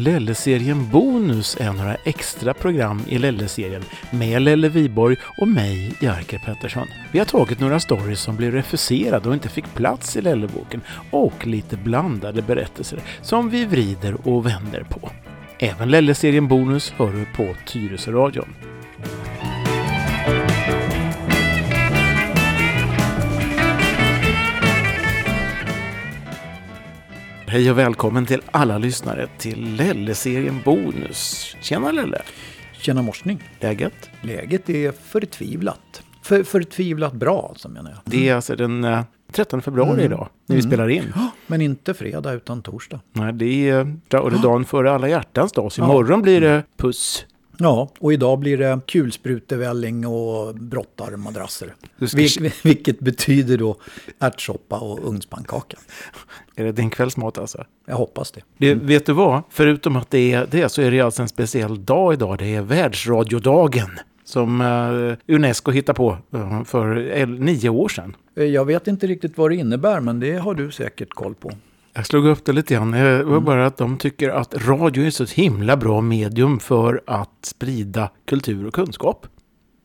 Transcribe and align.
Lelle-serien 0.00 0.90
Bonus 0.90 1.56
är 1.60 1.72
några 1.72 1.94
extra 1.94 2.54
program 2.54 3.02
i 3.08 3.18
Lelle-serien 3.18 3.82
med 4.10 4.42
Lelle 4.42 4.68
Viborg 4.68 5.16
och 5.38 5.48
mig, 5.48 5.92
Jerker 6.00 6.38
Pettersson. 6.38 6.86
Vi 7.12 7.18
har 7.18 7.26
tagit 7.26 7.60
några 7.60 7.80
stories 7.80 8.20
som 8.20 8.36
blev 8.36 8.52
refuserade 8.52 9.28
och 9.28 9.34
inte 9.34 9.48
fick 9.48 9.74
plats 9.74 10.16
i 10.16 10.20
Lelleboken 10.20 10.80
och 11.10 11.46
lite 11.46 11.76
blandade 11.76 12.42
berättelser 12.42 13.00
som 13.22 13.50
vi 13.50 13.64
vrider 13.64 14.28
och 14.28 14.46
vänder 14.46 14.82
på. 14.88 15.10
Även 15.58 15.90
Lelle-serien 15.90 16.48
Bonus 16.48 16.90
hör 16.90 17.12
du 17.12 17.24
på 17.36 17.54
Tyresöradion. 17.66 18.69
Hej 27.50 27.70
och 27.70 27.78
välkommen 27.78 28.26
till 28.26 28.42
alla 28.50 28.78
lyssnare 28.78 29.28
till 29.38 29.74
Lelle-serien 29.76 30.60
Bonus. 30.64 31.56
Tjena 31.60 31.92
Lelle! 31.92 32.22
Tjena 32.72 33.02
morsning! 33.02 33.42
Läget? 33.60 34.10
Läget 34.20 34.70
är 34.70 34.92
förtvivlat. 34.92 36.02
För, 36.22 36.42
förtvivlat 36.42 37.12
bra 37.12 37.46
alltså 37.48 37.68
menar 37.68 37.90
jag. 37.90 38.00
Det 38.04 38.28
är 38.28 38.34
alltså 38.34 38.56
den 38.56 38.84
eh, 38.84 39.00
13 39.32 39.62
februari 39.62 39.90
Mm. 39.92 40.04
idag, 40.04 40.28
när 40.46 40.56
vi 40.56 40.60
Mm. 40.62 40.70
spelar 40.70 40.88
in. 40.88 41.12
Men 41.46 41.60
inte 41.60 41.94
fredag 41.94 42.32
utan 42.32 42.62
torsdag. 42.62 43.00
Nej, 43.12 43.32
det 43.32 43.68
är, 43.68 43.80
eh, 44.14 44.18
och 44.20 44.30
det 44.30 44.36
är 44.36 44.42
dagen 44.42 44.64
före 44.64 44.92
alla 44.92 45.08
hjärtans 45.08 45.52
dag, 45.52 45.72
så 45.72 45.82
imorgon 45.84 46.22
blir 46.22 46.40
det 46.40 46.62
puss. 46.76 47.26
Ja, 47.62 47.88
och 47.98 48.12
idag 48.12 48.38
blir 48.38 48.58
det 48.58 48.80
kulsprutevälling 48.86 50.06
och 50.06 50.54
brottarmadrasser. 50.54 51.74
Ska, 52.06 52.16
Vil, 52.16 52.52
vilket 52.64 53.00
betyder 53.00 53.58
då 53.58 53.76
ärtsoppa 54.18 54.78
och 54.78 55.08
ugnspannkaka. 55.08 55.76
Är 56.56 56.64
det 56.64 56.72
din 56.72 56.90
kvällsmat 56.90 57.38
alltså? 57.38 57.64
Jag 57.86 57.96
hoppas 57.96 58.30
det. 58.30 58.40
Det, 58.58 58.74
vet 58.74 59.06
du 59.06 59.12
vad? 59.12 59.42
Förutom 59.50 59.96
att 59.96 60.10
det 60.10 60.32
är 60.32 60.46
det 60.50 60.68
så 60.68 60.82
är 60.82 60.90
det 60.90 61.00
alltså 61.00 61.22
en 61.22 61.28
speciell 61.28 61.84
dag 61.84 62.12
idag. 62.14 62.38
Det 62.38 62.54
är 62.54 62.62
världsradiodagen. 62.62 63.90
Som 64.24 64.60
eh, 64.60 65.34
Unesco 65.36 65.70
hittade 65.70 65.96
på 65.96 66.16
eh, 66.34 66.64
för 66.64 67.26
nio 67.26 67.68
år 67.68 67.88
sedan. 67.88 68.16
Eh, 68.36 68.44
Jag 68.44 68.64
vet 68.64 68.86
inte 68.88 69.06
riktigt 69.06 69.38
vad 69.38 69.50
det 69.50 69.56
innebär, 69.56 70.00
men 70.00 70.20
det 70.20 70.36
har 70.36 70.54
du 70.54 70.70
säkert 70.70 71.10
koll 71.10 71.34
på. 71.34 71.52
Jag 71.92 72.06
slog 72.06 72.26
upp 72.26 72.44
det 72.44 72.52
lite 72.52 72.74
grann. 72.74 72.90
Det 72.90 73.22
var 73.24 73.40
bara 73.40 73.66
att 73.66 73.76
de 73.76 73.98
tycker 73.98 74.28
att 74.28 74.54
radio 74.66 75.06
är 75.06 75.10
så 75.10 75.22
ett 75.24 75.30
himla 75.30 75.76
bra 75.76 76.00
medium 76.00 76.60
för 76.60 77.02
att 77.06 77.30
sprida 77.42 78.10
kultur 78.26 78.66
och 78.66 78.74
kunskap. 78.74 79.26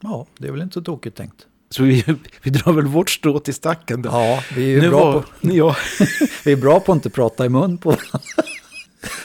Ja, 0.04 0.26
det 0.38 0.48
är 0.48 0.52
väl 0.52 0.62
inte 0.62 0.74
så 0.74 0.82
tokigt 0.82 1.18
tänkt. 1.18 1.46
Så 1.70 1.84
vi, 1.84 2.04
vi 2.42 2.50
drar 2.50 2.74
väl 2.74 2.88
vårt 2.88 3.10
strå 3.10 3.40
till 3.40 3.54
stacken 3.54 4.02
då. 4.02 4.10
Ja, 4.10 4.40
vi 4.56 4.64
är 4.76 4.82
ju 4.84 4.90
bra, 4.90 5.06
var, 5.06 5.14
på, 5.14 5.26
ja, 5.42 5.76
vi 6.46 6.52
är 6.52 6.58
bra 6.58 6.80
på 6.80 6.92
att 6.92 6.96
inte 6.96 7.10
prata 7.10 7.46
i 7.46 7.50
mun 7.50 7.78
på 7.78 7.96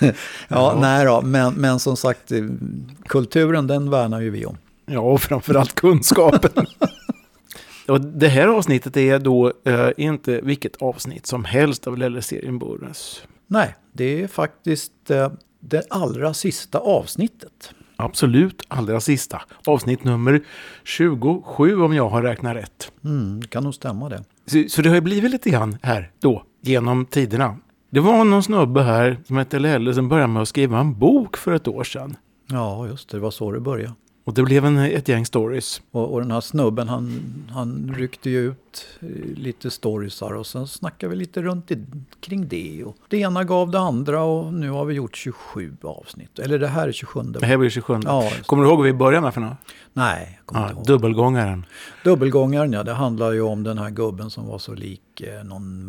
ja, 0.00 0.12
Ja. 0.48 0.78
nej 0.81 1.05
då, 1.05 1.22
men, 1.22 1.55
men 1.55 1.81
som 1.81 1.97
sagt, 1.97 2.33
eh, 2.33 2.44
kulturen 3.06 3.67
den 3.67 3.91
värnar 3.91 4.20
ju 4.20 4.31
vi 4.31 4.47
om. 4.47 4.56
ja, 4.87 5.00
och 5.00 5.20
framförallt 5.22 5.75
kunskapen. 5.75 6.67
Och 7.91 8.01
det 8.01 8.29
här 8.29 8.49
avsnittet 8.49 8.97
är 8.97 9.19
då 9.19 9.53
eh, 9.65 9.89
inte 9.97 10.41
vilket 10.43 10.83
avsnitt 10.83 11.27
som 11.27 11.45
helst 11.45 11.87
av 11.87 11.99
Lelle-serien 11.99 12.59
Bonus. 12.59 13.23
Nej, 13.47 13.75
det 13.93 14.23
är 14.23 14.27
faktiskt 14.29 15.11
eh, 15.11 15.33
det 15.61 15.87
allra 15.91 16.35
sista 16.35 16.79
avsnittet. 16.79 17.75
Absolut 17.97 18.63
allra 18.69 19.01
sista. 19.01 19.43
Avsnitt 19.67 20.05
nummer 20.05 20.43
27 20.85 21.83
om 21.83 21.95
jag 21.95 22.09
har 22.09 22.23
räknat 22.23 22.57
rätt. 22.57 22.93
Mm, 23.05 23.41
det 23.41 23.49
kan 23.49 23.65
nog 23.65 23.75
stämma 23.75 24.09
det. 24.09 24.25
Så, 24.47 24.65
så 24.69 24.83
det 24.83 24.89
har 24.89 24.97
ju 24.97 25.01
blivit 25.01 25.31
lite 25.31 25.51
grann 25.51 25.79
här 25.83 26.11
då, 26.21 26.45
genom 26.61 27.07
tiderna. 27.07 27.57
Det 27.91 28.01
var 28.01 28.25
någon 28.25 28.43
snubbe 28.43 28.83
här 28.83 29.19
som 29.27 29.37
hette 29.37 29.59
Lelle 29.59 29.95
som 29.95 30.09
började 30.09 30.33
med 30.33 30.43
att 30.43 30.49
skriva 30.49 30.79
en 30.79 30.99
bok 30.99 31.37
för 31.37 31.53
ett 31.53 31.69
år 31.69 31.84
sedan. 31.84 32.17
Ja, 32.47 32.87
just 32.87 33.09
det, 33.09 33.17
det 33.17 33.21
var 33.21 33.31
så 33.31 33.53
det 33.53 33.61
började. 33.61 33.95
Och 34.31 34.35
det 34.35 34.43
blev 34.43 34.65
en, 34.67 34.79
ett 34.79 35.09
gäng 35.09 35.27
stories. 35.27 35.83
Och, 35.91 36.13
och 36.13 36.21
den 36.21 36.31
här 36.31 36.41
snubben 36.41 36.89
han, 36.89 37.21
han 37.51 37.95
ryckte 37.97 38.31
ju 38.31 38.41
ut 38.49 38.87
eh, 39.01 39.09
lite 39.37 39.71
storiesar 39.71 40.33
och 40.35 40.47
sen 40.47 40.67
snackade 40.67 41.11
vi 41.11 41.17
lite 41.17 41.43
runt 41.43 41.71
i, 41.71 41.85
kring 42.21 42.49
det. 42.49 42.85
Och 42.85 42.97
det 43.09 43.17
ena 43.19 43.45
gav 43.45 43.71
det 43.71 43.79
andra 43.79 44.23
och 44.23 44.53
nu 44.55 44.71
har 44.71 44.85
vi 44.85 44.95
gjort 44.95 45.17
27 45.17 45.77
avsnitt. 45.83 46.39
Eller 46.39 46.59
det 46.59 46.69
här 46.69 46.89
är 46.89 46.93
27. 46.93 47.21
Det 47.23 47.47
här 47.47 47.57
blir 47.57 47.71
27. 47.71 48.01
Ja. 48.05 48.31
Kommer 48.47 48.63
du 48.63 48.69
ihåg 48.69 48.79
vad 48.79 48.87
vi 48.87 48.93
började 48.93 49.25
med 49.25 49.35
för 49.35 49.41
något? 49.41 49.57
Nej, 49.93 50.35
jag 50.39 50.47
kommer 50.47 50.61
Ja, 50.62 50.69
inte 50.69 50.79
ihåg. 50.79 50.87
dubbelgångaren. 50.87 51.67
Dubbelgångaren, 52.05 52.73
ja. 52.73 52.83
Det 52.83 52.93
handlar 52.93 53.33
ju 53.33 53.41
om 53.43 53.62
den 53.62 53.79
här 53.79 53.91
gubben 53.91 54.31
som 54.31 54.47
var 54.47 54.59
så 54.59 54.75
lik 54.75 55.21
eh, 55.21 55.45
någon 55.45 55.89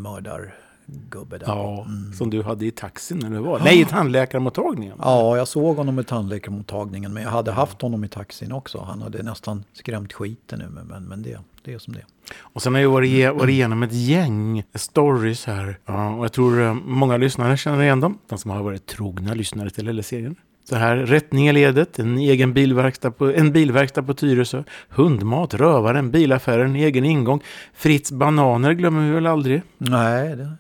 mördargubbe 0.86 1.38
där. 1.38 1.46
Ja, 1.48 1.86
Mm. 1.88 2.14
som 2.14 2.30
du 2.30 2.44
hade 2.44 2.66
i 2.66 2.72
taxin 2.72 3.18
när 3.20 3.30
du 3.30 3.38
var. 3.38 3.60
Nej, 3.60 3.82
i 3.82 3.86
tandläkarmottagningen. 3.86 4.96
Ja, 5.02 5.38
jag 5.38 5.48
såg 5.48 5.78
honom 5.78 6.00
i 6.00 6.04
tandläkarmottagningen, 6.04 7.14
men 7.14 7.24
jag 7.24 7.30
hade 7.30 7.52
haft 7.52 7.82
honom 7.82 8.04
i 8.04 8.08
taxin 8.08 8.52
också. 8.52 8.84
Han 8.88 9.02
hade 9.02 9.24
nästan 9.24 9.64
skrämt 9.74 10.14
skiten 10.14 10.60
nu, 10.60 10.70
men, 10.70 10.88
men, 10.88 11.04
men 11.04 11.22
det, 11.22 11.40
det 11.64 11.74
är 11.74 11.80
som 11.80 11.94
det. 11.94 12.06
Och 12.40 12.62
sen 12.62 12.74
har 12.74 12.82
jag 12.82 12.90
varit, 12.92 13.34
varit 13.36 13.50
igenom 13.50 13.84
ett 13.84 13.94
gäng 13.94 14.64
stories 14.76 15.46
här. 15.46 15.78
Ja, 15.86 16.10
och 16.16 16.26
jag 16.26 16.32
tror 16.34 16.62
eh, 16.62 16.74
många 16.74 17.18
lyssnare 17.18 17.58
känner 17.58 17.84
igen 17.84 18.00
dem. 18.00 18.18
De 18.28 18.38
som 18.38 18.52
har 18.52 18.64
varit 18.64 18.86
trogna 18.86 19.34
lyssnare 19.34 19.70
till 19.70 19.86
LL-serien. 19.90 20.36
Så 20.70 20.76
här, 20.76 20.96
rättning 20.96 21.48
i 21.48 21.54
ledet, 21.54 22.00
en 22.00 22.18
egen 22.18 22.54
bilverkstad 22.54 23.12
på, 23.12 23.32
en 23.32 23.52
bilverkstad 23.52 24.04
på 24.04 24.14
Tyresö, 24.14 24.64
hundmat, 24.90 25.54
rövaren, 25.54 26.12
bilaffären, 26.12 26.76
egen 26.76 27.06
ingång, 27.06 27.42
Fritz 27.74 28.12
bananer 28.12 28.74
glömmer 28.74 29.06
vi 29.08 29.12
väl 29.12 29.28
aldrig. 29.28 29.62
Nej, 29.78 30.36
det 30.36 30.52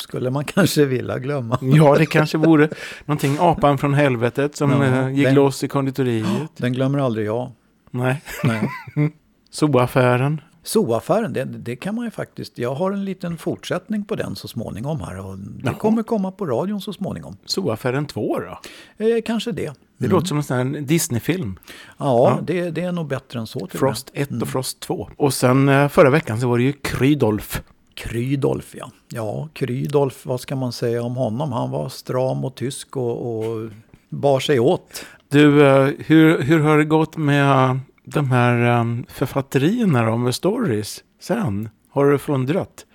skulle 0.00 0.30
man 0.30 0.44
kanske 0.54 0.84
vilja 0.84 1.18
glömma. 1.18 1.58
Ja, 1.62 1.94
det 1.98 2.06
kanske 2.06 2.38
vore 2.38 2.68
någonting, 3.04 3.36
apan 3.40 3.78
från 3.78 3.94
helvetet 3.94 4.56
som 4.56 4.70
Ja, 4.70 4.84
eh, 4.84 5.08
gick 5.08 5.24
den- 5.26 5.34
loss 5.34 5.64
i 5.64 5.68
konditoriet. 5.68 6.26
Den 6.56 6.72
glömmer 6.72 6.98
aldrig 6.98 7.26
jag. 7.26 7.50
Nej, 7.90 8.22
Nej. 8.44 8.68
zooaffären. 9.50 10.40
Zooaffären, 10.62 11.32
det, 11.32 11.44
det 11.44 11.76
kan 11.76 11.94
man 11.94 12.04
ju 12.04 12.10
faktiskt. 12.10 12.58
Jag 12.58 12.74
har 12.74 12.92
en 12.92 13.04
liten 13.04 13.38
fortsättning 13.38 14.04
på 14.04 14.14
den 14.16 14.36
så 14.36 14.48
småningom 14.48 15.00
här. 15.00 15.18
Och 15.26 15.38
det 15.38 15.60
Jaha. 15.64 15.74
kommer 15.74 16.02
komma 16.02 16.32
på 16.32 16.46
radion 16.46 16.80
så 16.80 16.92
småningom. 16.92 17.36
Zooaffären 17.44 18.06
2 18.06 18.38
då? 18.40 18.58
Eh, 19.04 19.22
kanske 19.26 19.52
det. 19.52 19.72
Det 19.98 20.08
låter 20.08 20.26
som 20.26 20.36
en 20.36 20.42
sån 20.42 20.72
Disney-film. 20.86 21.58
Ja, 21.66 21.74
Ja. 21.98 22.38
Det, 22.42 22.70
det 22.70 22.80
är 22.82 22.92
nog 22.92 23.06
bättre 23.08 23.38
än 23.40 23.46
så. 23.46 23.68
Frost 23.72 24.10
och 24.10 24.16
1 24.16 24.30
Mm. 24.30 24.42
och 24.42 24.48
Frost 24.48 24.80
2. 24.80 25.10
Och 25.16 25.34
sen 25.34 25.68
eh, 25.68 25.88
förra 25.88 26.10
veckan 26.10 26.40
så 26.40 26.48
var 26.48 26.58
det 26.58 26.64
ju 26.64 26.72
Krydolf. 26.72 27.62
Krydolf, 27.96 28.74
ja. 28.78 28.90
Ja, 29.08 29.48
Krydolf, 29.52 30.26
vad 30.26 30.40
ska 30.40 30.56
man 30.56 30.72
säga 30.72 31.02
om 31.02 31.16
honom? 31.16 31.52
Han 31.52 31.70
var 31.70 31.88
stram 31.88 32.44
och 32.44 32.54
tysk 32.54 32.96
och, 32.96 33.38
och 33.38 33.70
bar 34.08 34.40
sig 34.40 34.60
åt. 34.60 35.06
Du, 35.28 35.66
eh, 35.66 35.90
hur, 35.98 36.42
hur 36.42 36.60
har 36.60 36.78
det 36.78 36.84
gått 36.84 37.16
med 37.16 37.70
eh, 37.70 37.76
de 38.04 38.30
här 38.30 38.78
eh, 38.78 38.84
författerierna 39.08 40.04
då, 40.04 40.16
med 40.16 40.34
stories 40.34 41.04
sen? 41.20 41.68
Har 41.90 42.10
du 42.10 42.18
fundrat? 42.18 42.86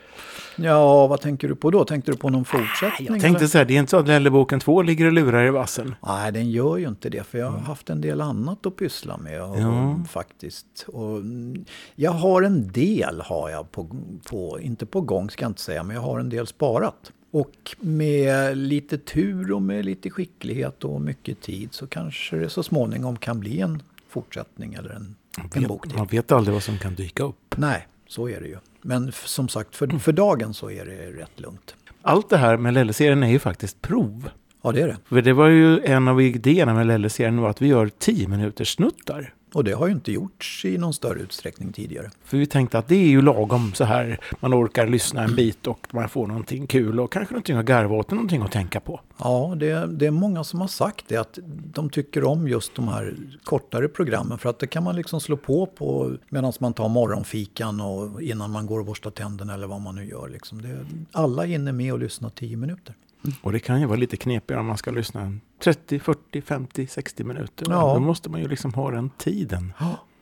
Ja, 0.56 1.08
vad 1.08 1.22
tänker 1.22 1.48
du 1.48 1.56
på 1.56 1.72
då? 1.72 1.86
Tänkte 1.86 2.12
du 2.12 2.18
på 2.18 2.30
någon 2.30 2.46
fortsättning? 2.46 3.08
Jag 3.08 3.22
tänkte 3.22 3.38
eller? 3.40 3.48
så 3.48 3.58
här, 3.58 3.66
det 3.66 3.74
är 3.76 3.80
inte 3.80 3.90
så 3.90 3.98
att 3.98 4.08
Lelleboken 4.08 4.60
2 4.60 4.82
ligger 4.82 5.06
och 5.06 5.12
lurar 5.14 5.48
i 5.48 5.50
vassen. 5.50 5.96
Nej, 6.08 6.32
den 6.32 6.52
gör 6.52 6.78
ju 6.78 6.88
inte 6.88 7.10
det. 7.10 7.24
För 7.24 7.38
jag 7.38 7.50
har 7.52 7.60
haft 7.60 7.90
en 7.90 8.02
del 8.02 8.22
annat 8.22 8.66
att 8.66 8.76
pyssla 8.76 9.18
med. 9.18 9.44
Och, 9.44 9.60
Ja. 9.60 10.00
faktiskt. 10.10 10.86
Och, 10.88 11.18
mm, 11.18 11.66
jag 11.96 12.12
har 12.12 12.42
en 12.42 12.72
del, 12.72 13.22
har 13.22 13.50
jag 13.50 13.72
på, 13.72 13.88
på, 14.30 14.60
inte 14.62 14.86
på 14.86 15.02
gång 15.02 15.30
ska 15.30 15.44
jag 15.44 15.50
inte 15.50 15.62
säga, 15.62 15.84
men 15.84 15.96
jag 15.96 16.04
har 16.04 16.20
en 16.20 16.30
del 16.30 16.48
sparat. 16.48 17.12
Och 17.34 17.76
med 17.80 18.58
lite 18.58 18.98
tur 18.98 19.52
och 19.52 19.62
med 19.62 19.86
lite 19.86 20.10
skicklighet 20.10 20.84
och 20.84 21.02
mycket 21.02 21.42
tid 21.42 21.70
så 21.72 21.88
kanske 21.88 22.36
det 22.36 22.50
så 22.50 22.64
småningom 22.64 23.18
kan 23.18 23.40
bli 23.40 23.60
en 23.60 23.84
fortsättning 24.10 24.74
eller 24.74 24.90
en, 24.90 25.16
en 25.54 25.68
bok 25.68 25.88
till. 25.88 25.98
Man 25.98 26.08
vet 26.08 26.32
aldrig 26.32 26.54
vad 26.54 26.64
som 26.64 26.78
kan 26.78 26.96
dyka 26.96 27.24
upp. 27.24 27.56
Nej, 27.58 27.88
så 28.12 28.30
är 28.30 28.42
det 28.42 28.48
ju. 28.48 28.58
Men 28.82 29.12
som 29.12 29.48
sagt, 29.48 29.76
för, 29.76 29.88
för 30.00 30.12
dagen 30.12 30.54
så 30.54 30.72
är 30.72 30.86
det 30.86 31.22
rätt 31.22 31.40
lugnt. 31.40 31.76
Allt 32.02 32.30
det 32.30 32.38
här 32.38 32.58
med 32.58 32.74
Lelle-serien 32.74 33.24
är 33.24 33.28
ju 33.28 33.40
faktiskt 33.40 33.82
prov. 33.82 34.30
Ja, 34.62 34.72
det 34.72 34.82
är 34.82 34.88
det. 34.88 34.98
För 35.06 35.22
det 35.22 35.34
var 35.34 35.48
ju 35.48 35.80
en 35.84 36.08
av 36.08 36.22
idéerna 36.22 36.74
med 36.74 36.88
Lelle-serien 36.88 37.42
var 37.42 37.50
att 37.50 37.62
vi 37.62 37.68
gör 37.68 37.90
10 38.00 38.28
minuters 38.28 38.76
snuttar. 38.76 39.34
Och 39.54 39.64
det 39.64 39.72
har 39.72 39.88
ju 39.88 39.94
inte 39.94 40.12
gjorts 40.12 40.66
i 40.66 40.78
någon 40.78 40.94
större 40.94 41.20
utsträckning 41.20 41.74
tidigare. 41.74 42.10
För 42.24 42.38
vi 42.38 42.46
tänkte 42.46 42.78
att 42.78 42.88
det 42.88 42.96
är 42.96 43.08
ju 43.08 43.22
lagom 43.22 43.74
så 43.74 43.84
här. 43.84 44.20
Man 44.40 44.54
orkar 44.54 44.88
lyssna 44.88 45.24
en 45.24 45.36
bit 45.36 45.68
och 45.68 45.88
man 45.92 46.10
får 46.10 46.28
någonting 46.28 46.68
kul 46.68 47.00
och 47.00 47.12
kanske 47.12 47.34
någonting 47.34 47.58
att 47.58 47.66
garva 47.66 47.96
åt 47.96 48.12
någonting 48.12 48.42
att 48.42 48.52
tänka 48.52 48.80
på. 48.80 49.00
Ja, 49.18 49.54
det, 49.58 49.88
det 49.88 50.06
är 50.06 50.12
många 50.12 50.44
som 50.44 50.62
har 50.62 50.68
sagt 50.68 51.06
det, 51.08 51.18
att 51.18 51.40
de 51.74 51.90
tycker 51.90 52.24
om 52.24 52.48
just 52.48 52.76
de 52.76 52.88
här 52.88 53.16
kortare 53.44 53.88
programmen. 53.88 54.38
För 54.38 54.50
att 54.50 54.60
det 54.60 54.68
kan 54.68 54.84
man 54.84 54.96
liksom 54.96 55.22
slå 55.22 55.38
på, 55.38 55.66
på 55.66 56.12
medan 56.30 56.54
man 56.60 56.74
tar 56.74 56.90
morgonfikan 56.90 57.82
och 57.82 58.22
innan 58.22 58.52
man 58.52 58.66
går 58.66 58.80
och 58.80 58.86
borstar 58.86 59.12
tänderna 59.12 59.54
eller 59.54 59.68
vad 59.68 59.82
man 59.82 59.96
nu 59.96 60.06
gör. 60.06 60.30
Liksom. 60.30 60.62
Det, 60.62 60.86
alla 61.12 61.44
hinner 61.44 61.72
med 61.72 61.94
och 61.94 62.00
lyssna 62.00 62.30
10 62.30 62.58
minuter. 62.58 62.96
Och 63.42 63.52
det 63.52 63.60
kan 63.60 63.82
ju 63.82 63.86
vara 63.86 63.98
lite 63.98 64.18
knepigare 64.18 64.60
om 64.60 64.68
man 64.68 64.78
ska 64.78 64.92
lyssna 64.92 65.22
en 65.22 65.42
30, 65.64 66.00
40, 66.00 66.42
50, 66.42 66.88
60 66.88 67.24
minuter. 67.24 67.66
Ja. 67.70 67.94
Då 67.94 68.00
måste 68.00 68.30
man 68.30 68.42
ju 68.42 68.48
liksom 68.48 68.74
ha 68.74 68.92
den 68.92 69.10
tiden. 69.10 69.74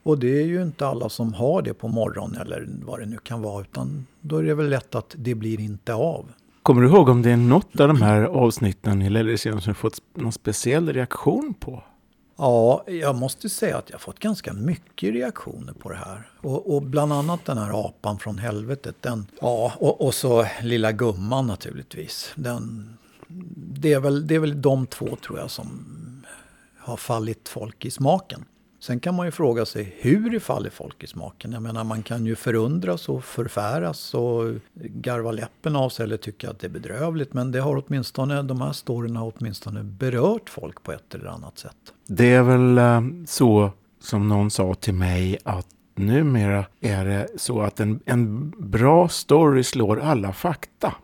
Och 0.02 0.18
det 0.18 0.40
är 0.42 0.46
ju 0.46 0.62
inte 0.62 0.86
alla 0.86 1.08
som 1.08 1.34
har 1.34 1.62
det 1.62 1.74
på 1.74 1.88
morgonen 1.88 2.40
eller 2.40 2.68
vad 2.82 3.00
det 3.00 3.06
nu 3.06 3.18
kan 3.18 3.42
vara. 3.42 3.60
Utan 3.60 4.06
då 4.20 4.36
är 4.36 4.42
det 4.42 4.54
väl 4.54 4.68
lätt 4.68 4.94
att 4.94 5.14
det 5.18 5.34
blir 5.34 5.60
inte 5.60 5.94
av. 5.94 6.26
Kommer 6.62 6.82
du 6.82 6.88
ihåg 6.88 7.08
om 7.08 7.22
det 7.22 7.30
är 7.30 7.36
något 7.36 7.80
av 7.80 7.88
de 7.88 8.02
här 8.02 8.22
avsnitten 8.22 9.02
i 9.02 9.10
Lellerserien 9.10 9.60
som 9.60 9.74
fått 9.74 10.02
någon 10.14 10.32
speciell 10.32 10.92
reaktion 10.92 11.54
på? 11.60 11.82
Ja, 12.40 12.84
jag 12.86 13.14
måste 13.14 13.48
säga 13.48 13.78
att 13.78 13.90
jag 13.90 13.94
har 13.94 14.00
fått 14.00 14.18
ganska 14.18 14.52
mycket 14.52 15.14
reaktioner 15.14 15.72
på 15.72 15.88
det 15.88 15.96
här. 15.96 16.30
Och, 16.36 16.74
och 16.74 16.82
bland 16.82 17.12
annat 17.12 17.44
den 17.44 17.58
här 17.58 17.86
apan 17.86 18.18
från 18.18 18.38
helvetet. 18.38 18.96
Den, 19.00 19.26
ja, 19.40 19.72
och, 19.78 20.00
och 20.00 20.14
så 20.14 20.46
lilla 20.62 20.92
gumman 20.92 21.46
naturligtvis. 21.46 22.32
Den, 22.34 22.96
det, 23.56 23.92
är 23.92 24.00
väl, 24.00 24.26
det 24.26 24.34
är 24.34 24.38
väl 24.38 24.62
de 24.62 24.86
två 24.86 25.16
tror 25.16 25.38
jag 25.38 25.50
som 25.50 25.86
har 26.78 26.96
fallit 26.96 27.48
folk 27.48 27.84
i 27.84 27.90
smaken. 27.90 28.44
Sen 28.80 29.00
kan 29.00 29.14
man 29.14 29.26
ju 29.26 29.30
fråga 29.30 29.66
sig 29.66 29.96
hur 29.98 30.30
det 30.30 30.40
faller 30.40 30.70
folk 30.70 31.02
i 31.04 31.06
smaken. 31.06 31.52
Jag 31.52 31.62
menar 31.62 31.84
man 31.84 32.02
kan 32.02 32.26
ju 32.26 32.36
förundras 32.36 33.08
och 33.08 33.24
förfäras 33.24 34.14
och 34.14 34.54
garva 34.74 35.32
läppen 35.32 35.76
av 35.76 35.88
sig 35.88 36.04
eller 36.04 36.16
tycka 36.16 36.50
att 36.50 36.58
det 36.58 36.66
är 36.66 36.68
bedrövligt. 36.68 37.32
Men 37.34 37.52
det 37.52 37.60
har 37.60 37.84
åtminstone, 37.86 38.42
de 38.42 38.60
här 38.60 38.72
storyna 38.72 39.20
har 39.20 39.32
åtminstone 39.36 39.82
berört 39.82 40.50
folk 40.50 40.82
på 40.82 40.92
ett 40.92 41.14
eller 41.14 41.26
annat 41.26 41.58
sätt. 41.58 41.76
Det 42.06 42.34
är 42.34 42.42
väl 42.42 42.78
eh, 42.78 43.00
så 43.26 43.70
som 44.00 44.28
någon 44.28 44.50
sa 44.50 44.74
till 44.74 44.94
mig 44.94 45.38
att 45.44 45.66
numera 45.94 46.64
är 46.80 47.04
det 47.04 47.28
så 47.36 47.62
att 47.62 47.80
en, 47.80 48.00
en 48.04 48.50
bra 48.58 49.08
story 49.08 49.64
slår 49.64 50.00
alla 50.00 50.32
fakta 50.32 50.94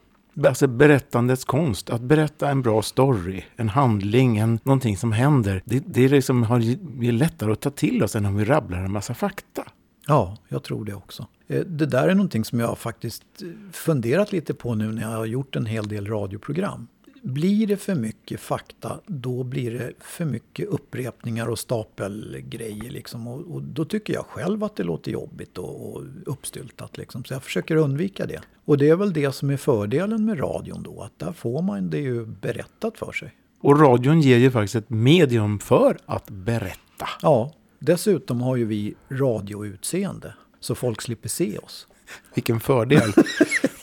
alltså 0.44 0.66
berättandets 0.66 1.44
konst. 1.44 1.90
Att 1.90 2.00
berätta 2.00 2.50
en 2.50 2.62
bra 2.62 2.82
story, 2.82 3.44
en 3.56 3.68
handling, 3.68 4.38
en, 4.38 4.58
någonting 4.62 4.96
som 4.96 5.12
händer. 5.12 5.62
Det, 5.64 5.84
det 5.86 6.04
är 6.04 6.08
liksom, 6.08 6.42
har, 6.42 6.60
är 7.04 7.12
lättare 7.12 7.52
att 7.52 7.60
ta 7.60 7.70
till 7.70 8.02
oss 8.02 8.16
än 8.16 8.26
om 8.26 8.36
vi 8.36 8.44
rabblar 8.44 8.78
en 8.78 8.92
massa 8.92 9.14
fakta. 9.14 9.64
Ja, 10.06 10.36
jag 10.48 10.62
tror 10.62 10.84
det 10.84 10.94
också. 10.94 11.26
Eh, 11.48 11.60
det 11.60 11.86
där 11.86 12.08
är 12.08 12.14
någonting 12.14 12.44
som 12.44 12.60
jag 12.60 12.78
faktiskt 12.78 13.24
funderat 13.72 14.32
lite 14.32 14.54
på 14.54 14.74
nu 14.74 14.92
när 14.92 15.02
jag 15.02 15.08
har 15.08 15.26
gjort 15.26 15.56
en 15.56 15.66
hel 15.66 15.88
del 15.88 16.06
radioprogram 16.06 16.88
blir 17.26 17.66
det 17.66 17.76
för 17.76 17.94
mycket 17.94 18.40
fakta, 18.40 19.00
då 19.06 19.44
blir 19.44 19.70
det 19.70 19.92
för 20.00 20.24
mycket 20.24 20.68
upprepningar 20.68 21.48
och 21.48 21.58
stapelgrejer. 21.58 22.90
Liksom. 22.90 23.28
Och, 23.28 23.54
och 23.54 23.62
då 23.62 23.84
tycker 23.84 24.12
jag 24.12 24.26
själv 24.26 24.64
att 24.64 24.76
det 24.76 24.82
låter 24.82 25.12
jobbigt 25.12 25.58
och, 25.58 25.96
och 25.96 26.02
uppstyltat. 26.26 26.96
Liksom. 26.96 27.24
Så 27.24 27.34
jag 27.34 27.42
försöker 27.42 27.76
undvika 27.76 28.26
det. 28.26 28.40
Och 28.64 28.78
det 28.78 28.88
är 28.88 28.96
väl 28.96 29.12
det 29.12 29.32
som 29.32 29.50
är 29.50 29.56
fördelen 29.56 30.24
med 30.24 30.40
radion 30.40 30.82
då, 30.82 31.02
att 31.02 31.18
där 31.18 31.32
får 31.32 31.62
man 31.62 31.90
det 31.90 31.98
ju 31.98 32.26
berättat 32.26 32.98
för 32.98 33.12
sig. 33.12 33.34
Och 33.60 33.80
radion 33.80 34.20
ger 34.20 34.38
ju 34.38 34.50
faktiskt 34.50 34.74
ett 34.74 34.90
medium 34.90 35.58
för 35.58 35.98
att 36.06 36.30
berätta. 36.30 37.08
Ja, 37.22 37.52
dessutom 37.78 38.40
har 38.40 38.56
ju 38.56 38.64
vi 38.64 38.94
radioutseende, 39.08 40.34
så 40.60 40.74
folk 40.74 41.02
slipper 41.02 41.28
se 41.28 41.58
oss. 41.58 41.86
Vilken 42.34 42.60
fördel. 42.60 43.12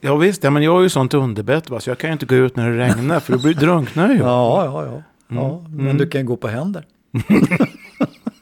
Ja 0.00 0.16
visst, 0.16 0.44
ja, 0.44 0.50
men 0.50 0.62
jag 0.62 0.72
har 0.72 0.82
ju 0.82 0.88
sånt 0.88 1.14
underbett 1.14 1.70
va, 1.70 1.80
så 1.80 1.90
jag 1.90 1.98
kan 1.98 2.10
ju 2.10 2.12
inte 2.12 2.26
gå 2.26 2.34
ut 2.34 2.56
när 2.56 2.70
det 2.70 2.78
regnar 2.78 3.20
för 3.20 3.32
då 3.32 3.38
blir 3.38 3.54
drunknar 3.54 4.10
ju. 4.10 4.18
Ja, 4.18 4.64
ja, 4.64 4.84
ja. 4.84 5.02
ja 5.28 5.58
mm. 5.58 5.84
Men 5.84 5.98
du 5.98 6.08
kan 6.08 6.26
gå 6.26 6.36
på 6.36 6.48
händer. 6.48 6.84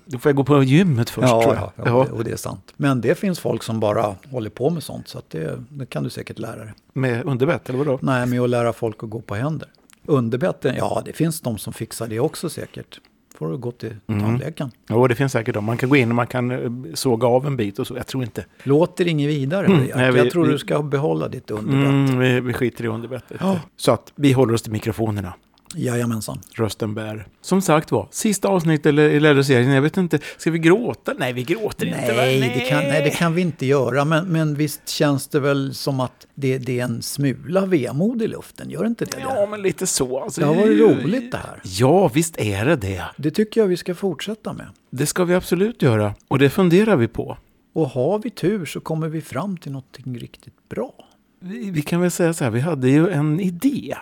Då 0.06 0.18
får 0.18 0.28
jag 0.28 0.36
gå 0.36 0.44
på 0.44 0.62
gymmet 0.62 1.10
först 1.10 1.28
ja, 1.28 1.42
tror 1.42 1.54
jag. 1.54 1.72
Ja, 1.76 1.84
ja. 1.86 2.06
Och 2.12 2.24
det 2.24 2.30
är 2.30 2.36
sant. 2.36 2.72
Men 2.76 3.00
det 3.00 3.14
finns 3.14 3.40
folk 3.40 3.62
som 3.62 3.80
bara 3.80 4.16
håller 4.30 4.50
på 4.50 4.70
med 4.70 4.82
sånt. 4.82 5.08
Så 5.08 5.22
det, 5.28 5.64
det, 5.68 5.86
kan 5.86 6.02
du 6.02 6.10
säkert 6.10 6.38
lära 6.38 6.56
dig. 6.56 6.72
Med 6.92 7.26
underbett 7.26 7.68
eller 7.68 7.78
vadå? 7.78 7.98
Nej, 8.02 8.26
med 8.26 8.40
att 8.40 8.50
lära 8.50 8.72
folk 8.72 9.02
att 9.02 9.10
gå 9.10 9.20
på 9.20 9.34
händer. 9.34 9.68
Underbetten, 10.06 10.76
ja 10.76 11.02
det 11.04 11.12
finns 11.12 11.40
de 11.40 11.58
som 11.58 11.72
fixar 11.72 12.06
det 12.06 12.20
också 12.20 12.48
säkert 12.48 13.00
får 13.34 13.50
du 13.50 13.56
gå 13.56 13.70
till 13.70 13.96
mm. 14.06 14.20
tandläkaren. 14.22 14.70
Jo, 14.88 15.08
det 15.08 15.14
finns 15.14 15.32
säkert 15.32 15.54
de. 15.54 15.64
Man 15.64 15.76
kan 15.76 15.88
gå 15.88 15.96
in 15.96 16.08
och 16.08 16.14
man 16.14 16.26
kan 16.26 16.50
eh, 16.50 16.70
såga 16.94 17.28
av 17.28 17.46
en 17.46 17.56
bit 17.56 17.78
och 17.78 17.86
så. 17.86 17.96
Jag 17.96 18.06
tror 18.06 18.22
inte. 18.22 18.44
Låter 18.62 19.08
inget 19.08 19.28
vidare. 19.28 19.66
Mm. 19.66 19.90
Nej, 19.94 20.12
vi, 20.12 20.18
jag 20.18 20.30
tror 20.30 20.46
vi, 20.46 20.52
du 20.52 20.58
ska 20.58 20.82
behålla 20.82 21.28
ditt 21.28 21.50
underbett. 21.50 21.88
Mm, 21.88 22.18
vi, 22.18 22.40
vi 22.40 22.52
skiter 22.52 22.84
i 22.84 22.88
underbettet. 22.88 23.36
Ja. 23.40 23.60
Så 23.76 23.92
att 23.92 24.12
vi 24.14 24.32
håller 24.32 24.54
oss 24.54 24.62
till 24.62 24.72
mikrofonerna. 24.72 25.34
Jajamensan. 25.76 26.40
Rösten 26.54 26.94
bär. 26.94 27.26
Som 27.40 27.62
sagt 27.62 27.92
var, 27.92 28.08
sista 28.10 28.48
avsnittet 28.48 28.86
i 28.86 29.20
Läderserien, 29.20 29.70
jag 29.70 29.82
vet 29.82 29.96
inte, 29.96 30.18
ska 30.36 30.50
vi 30.50 30.58
gråta? 30.58 31.14
Nej, 31.18 31.32
vi 31.32 31.42
gråter 31.42 31.86
nej, 31.86 32.00
inte. 32.00 32.16
Nej. 32.16 32.52
Det 32.54 32.60
kan, 32.60 32.82
nej, 32.82 33.02
det 33.02 33.10
kan 33.10 33.34
vi 33.34 33.42
inte 33.42 33.66
göra. 33.66 34.04
Men, 34.04 34.26
men 34.26 34.54
visst 34.54 34.88
känns 34.88 35.28
det 35.28 35.40
väl 35.40 35.74
som 35.74 36.00
att 36.00 36.26
det, 36.34 36.58
det 36.58 36.80
är 36.80 36.84
en 36.84 37.02
smula 37.02 37.66
vemod 37.66 38.22
i 38.22 38.26
luften, 38.26 38.70
gör 38.70 38.86
inte 38.86 39.04
det? 39.04 39.20
Ja, 39.20 39.46
men 39.50 39.62
lite 39.62 39.86
så. 39.86 40.20
Alltså, 40.20 40.40
det 40.40 40.46
har 40.46 40.54
varit 40.54 40.80
roligt 40.80 41.32
det 41.32 41.38
här. 41.38 41.60
Ja, 41.64 42.08
visst 42.08 42.38
är 42.38 42.64
det 42.64 42.76
det. 42.76 43.04
Det 43.16 43.30
tycker 43.30 43.60
jag 43.60 43.68
vi 43.68 43.76
ska 43.76 43.94
fortsätta 43.94 44.52
med. 44.52 44.66
Det 44.90 45.06
ska 45.06 45.24
vi 45.24 45.34
absolut 45.34 45.82
göra, 45.82 46.14
och 46.28 46.38
det 46.38 46.50
funderar 46.50 46.96
vi 46.96 47.08
på. 47.08 47.36
Och 47.72 47.88
har 47.88 48.18
vi 48.18 48.30
tur 48.30 48.66
så 48.66 48.80
kommer 48.80 49.08
vi 49.08 49.20
fram 49.20 49.56
till 49.56 49.72
någonting 49.72 50.18
riktigt 50.18 50.68
bra. 50.68 50.92
Vi, 51.40 51.70
vi 51.70 51.82
kan 51.82 52.00
väl 52.00 52.10
säga 52.10 52.32
så 52.34 52.44
här, 52.44 52.50
vi 52.50 52.60
hade 52.60 52.88
ju 52.88 53.08
en 53.08 53.40
idé 53.40 53.96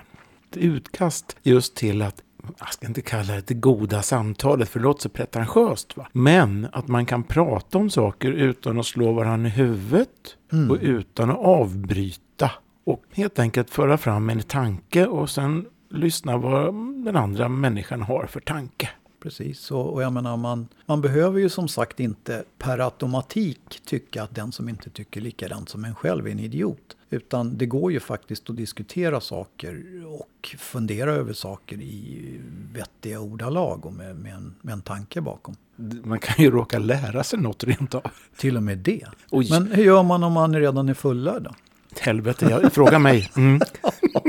utkast 0.56 1.36
just 1.42 1.74
till 1.74 2.02
att 2.02 2.22
jag 2.58 2.74
ska 2.74 2.86
inte 2.86 3.02
kalla 3.02 3.34
det 3.34 3.46
det 3.46 3.54
goda 3.54 4.02
samtalet 4.02 4.68
för 4.68 4.78
det 4.78 4.84
låter 4.84 5.02
så 5.02 5.08
pretentiöst. 5.08 5.96
Va? 5.96 6.08
Men 6.12 6.68
att 6.72 6.88
man 6.88 7.06
kan 7.06 7.22
prata 7.22 7.78
om 7.78 7.90
saker 7.90 8.32
utan 8.32 8.80
att 8.80 8.86
slå 8.86 9.12
varandra 9.12 9.48
i 9.48 9.50
huvudet 9.50 10.36
mm. 10.52 10.70
och 10.70 10.78
utan 10.80 11.30
att 11.30 11.38
avbryta. 11.38 12.50
Och 12.84 13.02
helt 13.12 13.38
enkelt 13.38 13.70
föra 13.70 13.98
fram 13.98 14.30
en 14.30 14.42
tanke 14.42 15.06
och 15.06 15.30
sen 15.30 15.66
lyssna 15.90 16.36
vad 16.36 16.74
den 17.04 17.16
andra 17.16 17.48
människan 17.48 18.02
har 18.02 18.26
för 18.26 18.40
tanke. 18.40 18.88
Precis, 19.22 19.70
och, 19.70 19.92
och 19.92 20.02
jag 20.02 20.12
menar 20.12 20.36
man, 20.36 20.68
man 20.86 21.00
behöver 21.00 21.40
ju 21.40 21.48
som 21.48 21.68
sagt 21.68 22.00
inte 22.00 22.44
per 22.58 22.78
automatik 22.78 23.80
tycka 23.84 24.22
att 24.22 24.34
den 24.34 24.52
som 24.52 24.68
inte 24.68 24.90
tycker 24.90 25.20
likadant 25.20 25.68
som 25.68 25.84
en 25.84 25.94
själv 25.94 26.26
är 26.26 26.30
en 26.30 26.38
idiot. 26.38 26.96
Utan 27.10 27.58
det 27.58 27.66
går 27.66 27.92
ju 27.92 28.00
faktiskt 28.00 28.50
att 28.50 28.56
diskutera 28.56 29.20
saker 29.20 29.82
och 30.06 30.56
fundera 30.58 31.12
över 31.12 31.32
saker 31.32 31.76
i 31.76 32.40
vettiga 32.72 33.20
ordalag 33.20 33.86
och 33.86 33.92
med, 33.92 34.16
med, 34.16 34.34
en, 34.34 34.54
med 34.62 34.72
en 34.72 34.82
tanke 34.82 35.20
bakom. 35.20 35.56
Man 36.04 36.18
kan 36.18 36.44
ju 36.44 36.50
råka 36.50 36.78
lära 36.78 37.24
sig 37.24 37.38
något 37.38 37.64
rent 37.64 37.94
av. 37.94 38.02
Till 38.36 38.56
och 38.56 38.62
med 38.62 38.78
det. 38.78 39.06
Oj. 39.30 39.48
Men 39.50 39.72
hur 39.72 39.84
gör 39.84 40.02
man 40.02 40.24
om 40.24 40.32
man 40.32 40.56
redan 40.56 40.88
är 40.88 40.94
fullärd 40.94 41.42
då? 41.42 41.54
Helvete, 42.00 42.46
jag, 42.50 42.72
fråga 42.72 42.98
mig. 42.98 43.30
Mm. 43.36 43.60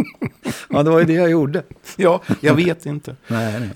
ja, 0.70 0.84
det 0.84 0.90
var 0.90 1.00
ju 1.00 1.06
det 1.06 1.14
jag 1.14 1.30
gjorde. 1.30 1.64
Ja, 1.98 2.22
jag 2.42 2.56
vet 2.56 2.86
inte. 2.86 3.16
nej, 3.28 3.60
nej. 3.60 3.70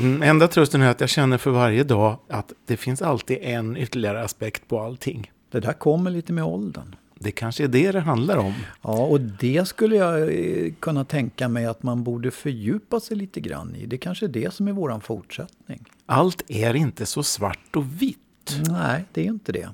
Mm, 0.00 0.22
enda 0.22 0.48
trösten 0.48 0.82
är 0.82 0.90
att 0.90 1.00
jag 1.00 1.08
känner 1.08 1.38
för 1.38 1.50
varje 1.50 1.84
dag 1.84 2.18
att 2.28 2.52
det 2.66 2.76
finns 2.76 3.02
alltid 3.02 3.38
en 3.40 3.76
ytterligare 3.76 4.24
aspekt 4.24 4.68
på 4.68 4.80
allting. 4.80 5.30
Det 5.50 5.60
där 5.60 5.72
kommer 5.72 6.10
lite 6.10 6.32
med 6.32 6.44
åldern. 6.44 6.96
Det 7.14 7.30
kanske 7.30 7.64
är 7.64 7.68
det 7.68 7.92
det 7.92 8.00
handlar 8.00 8.36
om. 8.36 8.54
Ja, 8.82 9.06
och 9.06 9.20
det 9.20 9.68
skulle 9.68 9.96
jag 9.96 10.22
eh, 10.22 10.72
kunna 10.80 11.04
tänka 11.04 11.48
mig 11.48 11.66
att 11.66 11.82
man 11.82 12.04
borde 12.04 12.30
fördjupa 12.30 13.00
sig 13.00 13.16
lite 13.16 13.40
grann 13.40 13.76
i. 13.76 13.86
Det 13.86 13.98
kanske 13.98 14.26
är 14.26 14.28
det 14.28 14.54
som 14.54 14.68
är 14.68 14.72
våran 14.72 15.00
fortsättning. 15.00 15.84
Allt 16.06 16.42
är 16.48 16.74
inte 16.74 17.06
så 17.06 17.22
svart 17.22 17.76
och 17.76 18.02
vitt. 18.02 18.18
Nej, 18.68 19.04
det 19.12 19.20
är 19.20 19.24
inte 19.26 19.52
det. 19.52 19.68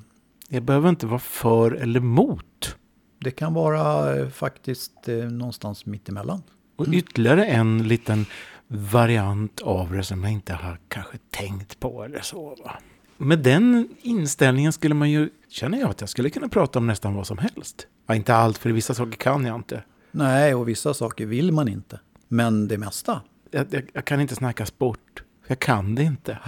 Det 0.49 0.61
behöver 0.61 0.89
inte 0.89 1.07
vara 1.07 1.19
för 1.19 1.73
eller 1.73 2.01
mot. 2.01 2.77
Det 3.21 3.31
kan 3.31 3.55
vara 3.55 4.17
eh, 4.17 4.29
faktiskt 4.29 5.09
eh, 5.09 5.17
någonstans 5.17 5.87
mittemellan. 5.87 6.43
Och 6.77 6.87
ytterligare 6.89 7.45
en 7.45 7.89
liten 7.89 8.27
variant 8.69 9.61
av 9.61 9.93
det 9.93 10.03
som 10.03 10.25
jag 10.25 10.33
inte 10.33 10.53
har 10.53 10.79
kanske 10.89 11.19
tänkt 11.31 11.81
på 11.81 12.05
eller 12.05 12.21
så. 12.21 12.57
Va? 12.65 12.79
Med 13.17 13.39
den 13.39 13.89
inställningen 14.01 14.73
skulle 14.73 14.95
man 14.95 15.11
ju, 15.11 15.31
känner 15.49 15.79
jag 15.79 15.91
att 15.91 16.01
jag 16.01 16.11
skulle 16.11 16.31
kunna 16.31 16.49
prata 16.49 16.79
om 16.79 16.87
nästan 16.87 17.15
vad 17.15 17.27
som 17.27 17.39
helst. 17.39 17.87
Ja, 18.07 18.15
inte 18.15 18.35
allt, 18.35 18.59
för 18.59 18.71
vissa 18.71 18.95
saker 18.95 19.13
kan 19.13 19.45
jag 19.45 19.57
inte. 19.57 19.83
Nej, 20.11 20.55
och 20.55 20.69
vissa 20.69 20.95
saker 20.95 21.27
vill 21.27 21.53
man 21.53 21.69
inte. 21.69 22.01
Men 22.29 22.69
det 22.69 22.79
mesta. 22.79 23.21
Jag, 23.51 23.67
jag, 23.71 23.91
jag 23.93 24.05
kan 24.05 24.21
inte 24.21 24.35
snacka 24.35 24.67
sport. 24.67 25.23
Jag 25.47 25.59
kan 25.59 25.95
det 25.95 26.03
inte. 26.03 26.39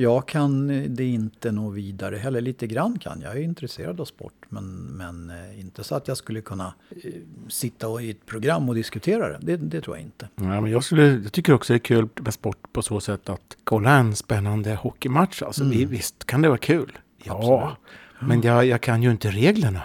Jag 0.00 0.28
kan 0.28 0.68
det 0.94 1.04
inte 1.04 1.52
nå 1.52 1.70
vidare 1.70 2.16
heller. 2.16 2.40
Lite 2.40 2.66
grann 2.66 2.98
kan 2.98 3.20
jag. 3.20 3.30
Jag 3.30 3.38
är 3.38 3.44
intresserad 3.44 4.00
av 4.00 4.04
sport. 4.04 4.34
Men, 4.48 4.64
men 4.74 5.30
eh, 5.30 5.60
inte 5.60 5.84
så 5.84 5.94
att 5.94 6.08
jag 6.08 6.16
skulle 6.16 6.40
kunna 6.40 6.74
eh, 6.90 7.12
sitta 7.48 8.02
i 8.02 8.10
ett 8.10 8.26
program 8.26 8.68
och 8.68 8.74
diskutera 8.74 9.28
det. 9.28 9.38
Det, 9.42 9.56
det 9.56 9.80
tror 9.80 9.96
jag 9.96 10.04
inte. 10.04 10.28
Ja, 10.34 10.60
men 10.60 10.70
jag, 10.70 10.84
skulle, 10.84 11.06
jag 11.06 11.32
tycker 11.32 11.52
också 11.52 11.72
det 11.72 11.76
är 11.76 11.78
kul 11.78 12.08
med 12.14 12.34
sport 12.34 12.72
på 12.72 12.82
så 12.82 13.00
sätt 13.00 13.28
att 13.28 13.56
kolla 13.64 13.96
en 13.98 14.16
spännande 14.16 14.74
hockeymatch. 14.74 15.42
Alltså, 15.42 15.64
mm. 15.64 15.88
Visst 15.88 16.24
kan 16.24 16.42
det 16.42 16.48
vara 16.48 16.58
kul. 16.58 16.98
Ja, 17.24 17.76
Absolut. 18.14 18.28
men 18.28 18.42
jag, 18.42 18.66
jag 18.66 18.80
kan 18.80 19.02
ju 19.02 19.10
inte 19.10 19.30
reglerna. 19.30 19.82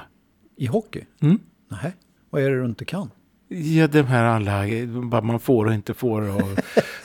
I 0.56 0.66
hockey? 0.66 1.06
Mm. 1.20 1.40
Nej. 1.68 1.94
Vad 2.30 2.42
är 2.42 2.50
det 2.50 2.60
du 2.60 2.66
inte 2.66 2.86
kan? 2.86 3.10
Ja, 3.48 3.88
de 3.88 4.02
här 4.02 4.24
alla, 4.24 4.64
vad 4.88 5.24
man 5.24 5.40
får 5.40 5.66
och 5.66 5.74
inte 5.74 5.94
får. 5.94 6.36
Och, 6.36 6.60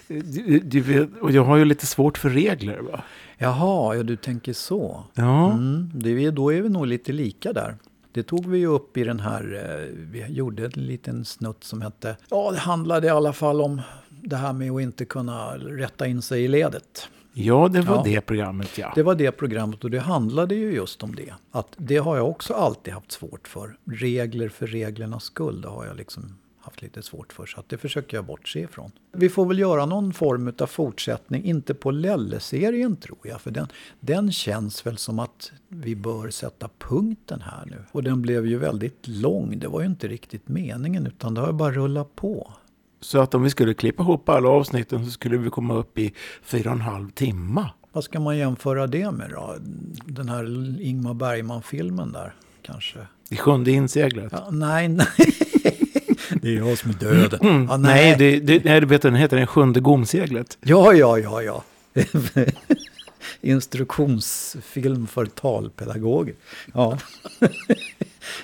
du, 0.09 0.61
du 0.65 0.81
vet, 0.81 1.09
och 1.21 1.33
jag 1.33 1.45
har 1.45 1.57
ju 1.57 1.65
lite 1.65 1.87
svårt 1.87 2.19
för 2.19 2.31
regler. 2.31 2.79
Va? 2.79 3.03
Jaha, 3.39 3.95
ja 3.97 4.03
du 4.03 4.17
tänker 4.17 4.53
så. 4.53 5.05
Ja. 5.15 5.53
Mm, 5.53 5.91
det, 5.95 6.31
då 6.31 6.53
är 6.53 6.63
vi 6.63 6.69
nog 6.69 6.87
lite 6.87 7.13
lika 7.13 7.53
där. 7.53 7.77
Det 8.13 8.23
tog 8.23 8.47
vi 8.47 8.59
ju 8.59 8.67
upp 8.67 8.97
i 8.97 9.05
den 9.05 9.21
här, 9.21 9.63
eh, 9.65 9.97
vi 10.11 10.27
gjorde 10.27 10.65
en 10.65 10.87
liten 10.87 11.25
snutt 11.25 11.65
som 11.65 11.83
hette, 11.83 12.17
ja 12.31 12.51
det 12.51 12.59
handlade 12.59 13.07
i 13.07 13.11
alla 13.11 13.33
fall 13.33 13.61
om 13.61 13.81
det 14.09 14.37
här 14.37 14.53
med 14.53 14.71
att 14.71 14.81
inte 14.81 15.05
kunna 15.05 15.57
rätta 15.57 16.07
in 16.07 16.23
sig 16.23 16.45
i 16.45 16.49
ledet. 16.49 17.09
Ja, 17.33 17.69
det 17.69 17.81
var 17.81 17.97
ja, 17.97 18.03
det 18.05 18.21
programmet 18.21 18.79
ja. 18.79 18.93
Det 18.95 19.03
var 19.03 19.15
det 19.15 19.33
programmet 19.33 19.85
och 19.85 19.91
det 19.91 20.01
handlade 20.01 20.55
ju 20.55 20.73
just 20.73 21.03
om 21.03 21.15
det. 21.15 21.35
Att 21.51 21.75
det 21.77 21.97
har 21.97 22.17
jag 22.17 22.29
också 22.29 22.55
alltid 22.55 22.95
haft 22.95 23.13
svårt 23.13 23.49
för. 23.49 23.77
Regler 23.85 24.49
för 24.49 24.67
reglernas 24.67 25.25
skull, 25.25 25.61
det 25.61 25.69
har 25.69 25.87
jag 25.87 25.97
liksom 25.97 26.35
haft 26.61 26.83
lite 26.83 27.03
svårt 27.03 27.33
för. 27.33 27.47
Så 27.47 27.61
att 27.61 27.69
det 27.69 27.79
försöker 27.79 28.17
jag 28.17 28.25
bortse 28.25 28.61
ifrån. 28.61 28.91
Vi 29.13 29.29
får 29.29 29.47
väl 29.47 29.59
göra 29.59 29.87
någon 29.87 30.13
form 30.13 30.53
av 30.59 30.67
fortsättning, 30.67 31.45
inte 31.45 31.75
på 31.75 31.91
Lelle-serien 31.91 32.97
tror 32.97 33.19
jag. 33.23 33.41
För 33.41 33.51
den, 33.51 33.67
den 34.01 34.33
känns 34.33 34.87
väl 34.87 34.97
som 34.97 35.19
att 35.19 35.53
vi 35.69 35.97
bör 35.97 36.31
sätta 36.31 36.69
punkten 36.79 37.41
här 37.41 37.67
nu. 37.67 37.85
Och 37.93 38.03
den 38.03 38.23
blev 38.23 38.47
ju 38.47 38.59
väldigt 38.59 39.09
lång. 39.09 39.59
Det 39.59 39.69
var 39.69 39.81
ju 39.81 39.87
inte 39.87 40.09
riktigt 40.09 40.49
meningen 40.49 41.07
utan 41.07 41.35
det 41.35 41.41
har 41.41 41.49
ju 41.49 41.53
bara 41.53 41.73
rullat 41.73 42.17
på. 42.17 42.53
Så 43.01 43.21
att 43.21 43.35
om 43.35 43.43
vi 43.43 43.51
skulle 43.51 43.75
klippa 43.75 44.03
ihop 44.03 44.29
alla 44.29 44.49
avsnitten 44.49 45.05
så 45.05 45.11
skulle 45.11 45.37
vi 45.37 45.51
komma 45.51 45.75
upp 45.75 45.99
i 45.99 46.13
fyra 46.43 46.71
och 46.71 46.77
en 46.77 46.83
halv 46.83 47.11
timme. 47.11 47.67
Vad 47.93 48.05
ska 48.05 48.21
man 48.21 48.39
jämföra 48.39 48.87
det 48.87 49.11
med 49.11 49.31
då? 49.31 49.57
Den 50.05 50.29
här 50.29 50.45
Ingmar 50.81 51.15
Bergman-filmen 51.15 52.13
där 52.13 52.35
kanske? 52.63 52.99
I 53.31 53.37
sjunde 53.37 53.71
inseglet? 53.71 54.33
Ja, 54.33 54.49
nej, 54.51 54.89
nej. 54.89 55.07
det 56.43 56.49
är 56.49 56.57
jag 56.57 56.79
som 56.79 56.91
är 56.91 56.95
döden. 56.95 57.41
Mm, 57.43 57.67
ja, 57.71 57.77
nej, 57.77 58.17
nej, 58.17 58.17
det, 58.19 58.41
det, 58.41 58.65
nej, 58.65 58.81
du 58.81 58.87
vet 58.87 59.03
den 59.03 59.15
heter 59.15 59.37
den 59.37 59.47
sjunde 59.47 59.81
gomseglet. 59.81 60.59
Ja, 60.61 60.93
ja, 60.93 61.19
ja, 61.19 61.43
ja. 61.43 61.65
Instruktionsfilm 63.41 65.07
för 65.07 65.27
talpedagoger. 65.27 66.35
Ja. 66.75 66.99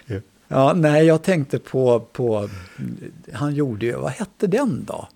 ja, 0.48 0.72
nej, 0.76 1.06
jag 1.06 1.22
tänkte 1.22 1.58
på, 1.58 2.00
på, 2.00 2.48
han 3.32 3.54
gjorde 3.54 3.86
ju, 3.86 3.96
vad 3.96 4.12
hette 4.12 4.46
den 4.46 4.84
då? 4.84 5.08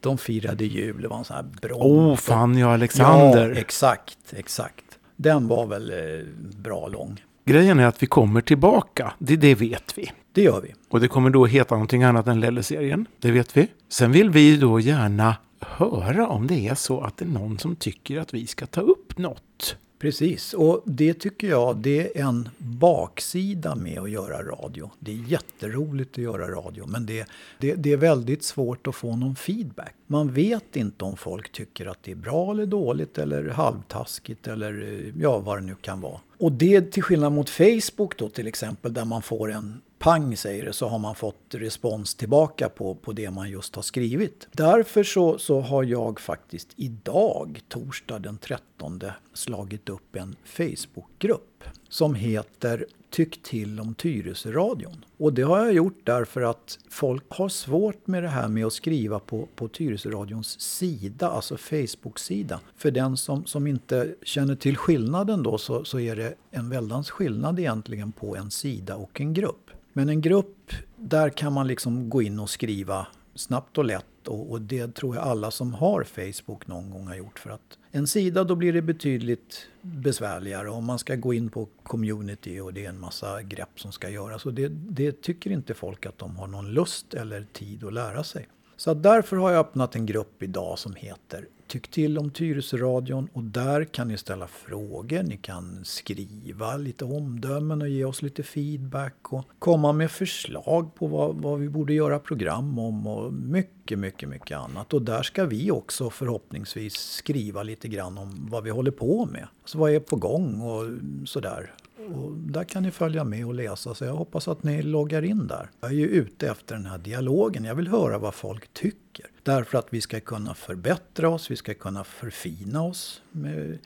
De 0.00 0.18
firade 0.18 0.64
jul, 0.64 1.02
det 1.02 1.08
var 1.08 1.18
en 1.18 1.24
sån 1.24 1.36
här 1.36 1.44
brons. 1.62 1.82
Oh, 1.82 2.16
Fanny 2.16 2.62
och 2.62 2.70
Alexander. 2.70 3.48
Ja, 3.48 3.54
exakt, 3.54 4.18
exakt. 4.36 4.84
Den 5.16 5.48
var 5.48 5.66
väl 5.66 5.90
eh, 5.90 6.26
bra 6.62 6.88
lång. 6.88 7.22
Grejen 7.44 7.80
är 7.80 7.86
att 7.86 8.02
vi 8.02 8.06
kommer 8.06 8.40
tillbaka, 8.40 9.12
det, 9.18 9.36
det 9.36 9.54
vet 9.54 9.98
vi. 9.98 10.12
Det 10.32 10.42
gör 10.42 10.60
vi. 10.60 10.74
Och 10.88 11.00
det 11.00 11.08
kommer 11.08 11.30
då 11.30 11.46
heta 11.46 11.74
någonting 11.74 12.02
annat 12.02 12.26
än 12.26 12.40
Lelle-serien, 12.40 13.06
det 13.18 13.30
vet 13.30 13.56
vi. 13.56 13.68
Sen 13.88 14.12
vill 14.12 14.30
vi 14.30 14.56
då 14.56 14.80
gärna 14.80 15.36
höra 15.60 16.28
om 16.28 16.46
det 16.46 16.68
är 16.68 16.74
så 16.74 17.00
att 17.00 17.16
det 17.16 17.24
är 17.24 17.28
någon 17.28 17.58
som 17.58 17.76
tycker 17.76 18.20
att 18.20 18.34
vi 18.34 18.46
ska 18.46 18.66
ta 18.66 18.80
upp 18.80 19.18
något. 19.18 19.76
Precis, 19.98 20.54
och 20.54 20.82
det 20.84 21.14
tycker 21.14 21.48
jag 21.48 21.76
det 21.76 22.18
är 22.18 22.22
en 22.22 22.48
baksida 22.58 23.74
med 23.74 23.98
att 23.98 24.10
göra 24.10 24.42
radio. 24.42 24.90
Det 24.98 25.12
är 25.12 25.16
jätteroligt 25.16 26.12
att 26.12 26.24
göra 26.24 26.50
radio 26.50 26.86
men 26.86 27.06
det, 27.06 27.26
det, 27.58 27.74
det, 27.74 27.92
är 27.92 27.96
väldigt 27.96 28.44
svårt 28.44 28.86
att 28.86 28.94
få 28.94 29.16
någon 29.16 29.36
feedback. 29.36 29.94
Man 30.06 30.32
vet 30.32 30.76
inte 30.76 31.04
om 31.04 31.16
folk 31.16 31.52
tycker 31.52 31.86
att 31.86 32.02
det 32.02 32.10
är 32.10 32.16
bra 32.16 32.50
eller 32.50 32.66
dåligt 32.66 33.18
eller 33.18 33.48
halvtaskigt 33.48 34.46
eller 34.46 34.82
eh, 34.82 35.22
ja, 35.22 35.38
vad 35.38 35.58
det 35.58 35.62
nu 35.62 35.74
kan 35.80 36.00
vara. 36.00 36.20
Och 36.38 36.52
det 36.52 36.92
till 36.92 37.02
skillnad 37.02 37.32
mot 37.32 37.50
Facebook 37.50 38.18
då 38.18 38.28
till 38.28 38.46
exempel 38.46 38.94
där 38.94 39.04
man 39.04 39.22
får 39.22 39.52
en 39.52 39.80
pang 40.04 40.36
säger 40.36 40.64
det, 40.64 40.72
så 40.72 40.88
har 40.88 40.98
man 40.98 41.14
fått 41.14 41.54
respons 41.54 42.14
tillbaka 42.14 42.68
på, 42.68 42.94
på 42.94 43.12
det 43.12 43.30
man 43.30 43.50
just 43.50 43.76
har 43.76 43.82
skrivit. 43.82 44.48
Därför 44.52 45.04
så, 45.04 45.38
så 45.38 45.60
har 45.60 45.82
jag 45.82 46.20
faktiskt 46.20 46.68
idag, 46.76 47.60
torsdag 47.68 48.18
den 48.18 48.38
13, 48.38 49.02
slagit 49.34 49.88
upp 49.88 50.16
en 50.16 50.36
Facebookgrupp 50.44 51.64
som 51.88 52.14
heter 52.14 52.86
Tyck 53.10 53.42
till 53.42 53.80
om 53.80 53.94
Tyresöradion. 53.94 55.04
Och 55.16 55.32
det 55.32 55.42
har 55.42 55.58
jag 55.58 55.72
gjort 55.72 56.00
därför 56.04 56.42
att 56.42 56.78
folk 56.88 57.24
har 57.28 57.48
svårt 57.48 58.06
med 58.06 58.22
det 58.22 58.28
här 58.28 58.48
med 58.48 58.66
att 58.66 58.72
skriva 58.72 59.18
på, 59.18 59.48
på 59.56 59.68
Tyresöradions 59.68 60.60
sida, 60.60 61.30
alltså 61.30 61.56
Facebook-sida. 61.56 62.60
För 62.76 62.90
den 62.90 63.16
som, 63.16 63.44
som 63.44 63.66
inte 63.66 64.14
känner 64.22 64.56
till 64.56 64.76
skillnaden 64.76 65.42
då 65.42 65.58
så, 65.58 65.84
så 65.84 66.00
är 66.00 66.16
det 66.16 66.34
en 66.50 66.70
väldans 66.70 67.10
skillnad 67.10 67.58
egentligen 67.58 68.12
på 68.12 68.36
en 68.36 68.50
sida 68.50 68.96
och 68.96 69.20
en 69.20 69.34
grupp. 69.34 69.70
Men 69.92 70.08
en 70.08 70.20
grupp, 70.20 70.72
där 70.96 71.30
kan 71.30 71.52
man 71.52 71.66
liksom 71.66 72.10
gå 72.10 72.22
in 72.22 72.40
och 72.40 72.50
skriva 72.50 73.06
snabbt 73.34 73.78
och 73.78 73.84
lätt 73.84 74.06
och, 74.28 74.50
och, 74.50 74.60
det 74.60 74.94
tror 74.94 75.16
jag 75.16 75.24
alla 75.24 75.50
som 75.50 75.74
har 75.74 76.04
Facebook 76.04 76.66
någon 76.66 76.90
gång 76.90 77.06
har 77.06 77.14
gjort. 77.14 77.38
För 77.38 77.50
att 77.50 77.78
en 77.90 78.06
sida 78.06 78.44
då 78.44 78.54
blir 78.54 78.72
det 78.72 78.82
betydligt 78.82 79.66
besvärligare 79.80 80.70
om 80.70 80.84
man 80.84 80.98
ska 80.98 81.14
gå 81.14 81.34
in 81.34 81.50
på 81.50 81.68
community 81.82 82.60
och 82.60 82.74
det 82.74 82.84
är 82.84 82.88
en 82.88 83.00
massa 83.00 83.42
grepp 83.42 83.80
som 83.80 83.92
ska 83.92 84.08
göras. 84.08 84.46
Och 84.46 84.54
det, 84.54 84.68
det 84.68 85.22
tycker 85.22 85.50
inte 85.50 85.74
folk 85.74 86.06
att 86.06 86.18
de 86.18 86.36
har 86.36 86.46
någon 86.46 86.72
lust 86.72 87.14
eller 87.14 87.46
tid 87.52 87.84
att 87.84 87.92
lära 87.92 88.24
sig. 88.24 88.48
Så 88.76 88.94
därför 88.94 89.36
har 89.36 89.50
jag 89.50 89.60
öppnat 89.60 89.94
en 89.94 90.06
grupp 90.06 90.42
idag 90.42 90.78
som 90.78 90.94
heter 90.94 91.48
Tyck 91.66 91.88
till 91.88 92.18
om 92.18 92.30
Tyresöradion 92.30 93.28
och 93.32 93.42
där 93.42 93.84
kan 93.84 94.08
ni 94.08 94.18
ställa 94.18 94.46
frågor, 94.46 95.22
ni 95.22 95.36
kan 95.36 95.84
skriva 95.84 96.76
lite 96.76 97.04
omdömen 97.04 97.82
och 97.82 97.88
ge 97.88 98.04
oss 98.04 98.22
lite 98.22 98.42
feedback 98.42 99.32
och 99.32 99.44
komma 99.58 99.92
med 99.92 100.10
förslag 100.10 100.94
på 100.94 101.06
vad, 101.06 101.36
vad 101.36 101.58
vi 101.58 101.68
borde 101.68 101.94
göra 101.94 102.18
program 102.18 102.78
om 102.78 103.06
och 103.06 103.32
mycket, 103.32 103.98
mycket, 103.98 104.28
mycket 104.28 104.58
annat. 104.58 104.94
Och 104.94 105.02
där 105.02 105.22
ska 105.22 105.44
vi 105.44 105.70
också 105.70 106.10
förhoppningsvis 106.10 106.94
skriva 106.94 107.62
lite 107.62 107.88
grann 107.88 108.18
om 108.18 108.48
vad 108.50 108.64
vi 108.64 108.70
håller 108.70 108.90
på 108.90 109.26
med. 109.26 109.48
Alltså 109.62 109.78
vad 109.78 109.90
är 109.90 110.00
på 110.00 110.16
gång 110.16 110.60
och 110.60 110.84
sådär. 111.28 111.74
Och 112.04 112.32
där 112.32 112.64
kan 112.64 112.82
ni 112.82 112.90
följa 112.90 113.24
med 113.24 113.46
och 113.46 113.54
läsa, 113.54 113.94
så 113.94 114.04
jag 114.04 114.12
hoppas 114.12 114.48
att 114.48 114.62
ni 114.62 114.82
loggar 114.82 115.22
in 115.22 115.46
där. 115.46 115.70
Jag 115.80 115.90
är 115.90 115.94
ju 115.94 116.08
ute 116.08 116.48
efter 116.48 116.74
den 116.74 116.86
här 116.86 116.98
dialogen, 116.98 117.64
jag 117.64 117.74
vill 117.74 117.88
höra 117.88 118.18
vad 118.18 118.34
folk 118.34 118.72
tycker. 118.72 119.26
Därför 119.42 119.78
att 119.78 119.86
vi 119.90 120.00
ska 120.00 120.20
kunna 120.20 120.54
förbättra 120.54 121.28
oss, 121.28 121.50
vi 121.50 121.56
ska 121.56 121.74
kunna 121.74 122.04
förfina 122.04 122.82
oss. 122.82 123.22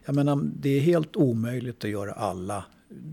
Jag 0.04 0.14
menar, 0.14 0.40
det 0.42 0.68
är 0.68 0.80
helt 0.80 1.16
omöjligt 1.16 1.84
att 1.84 1.90
göra 1.90 2.12
alla 2.12 2.64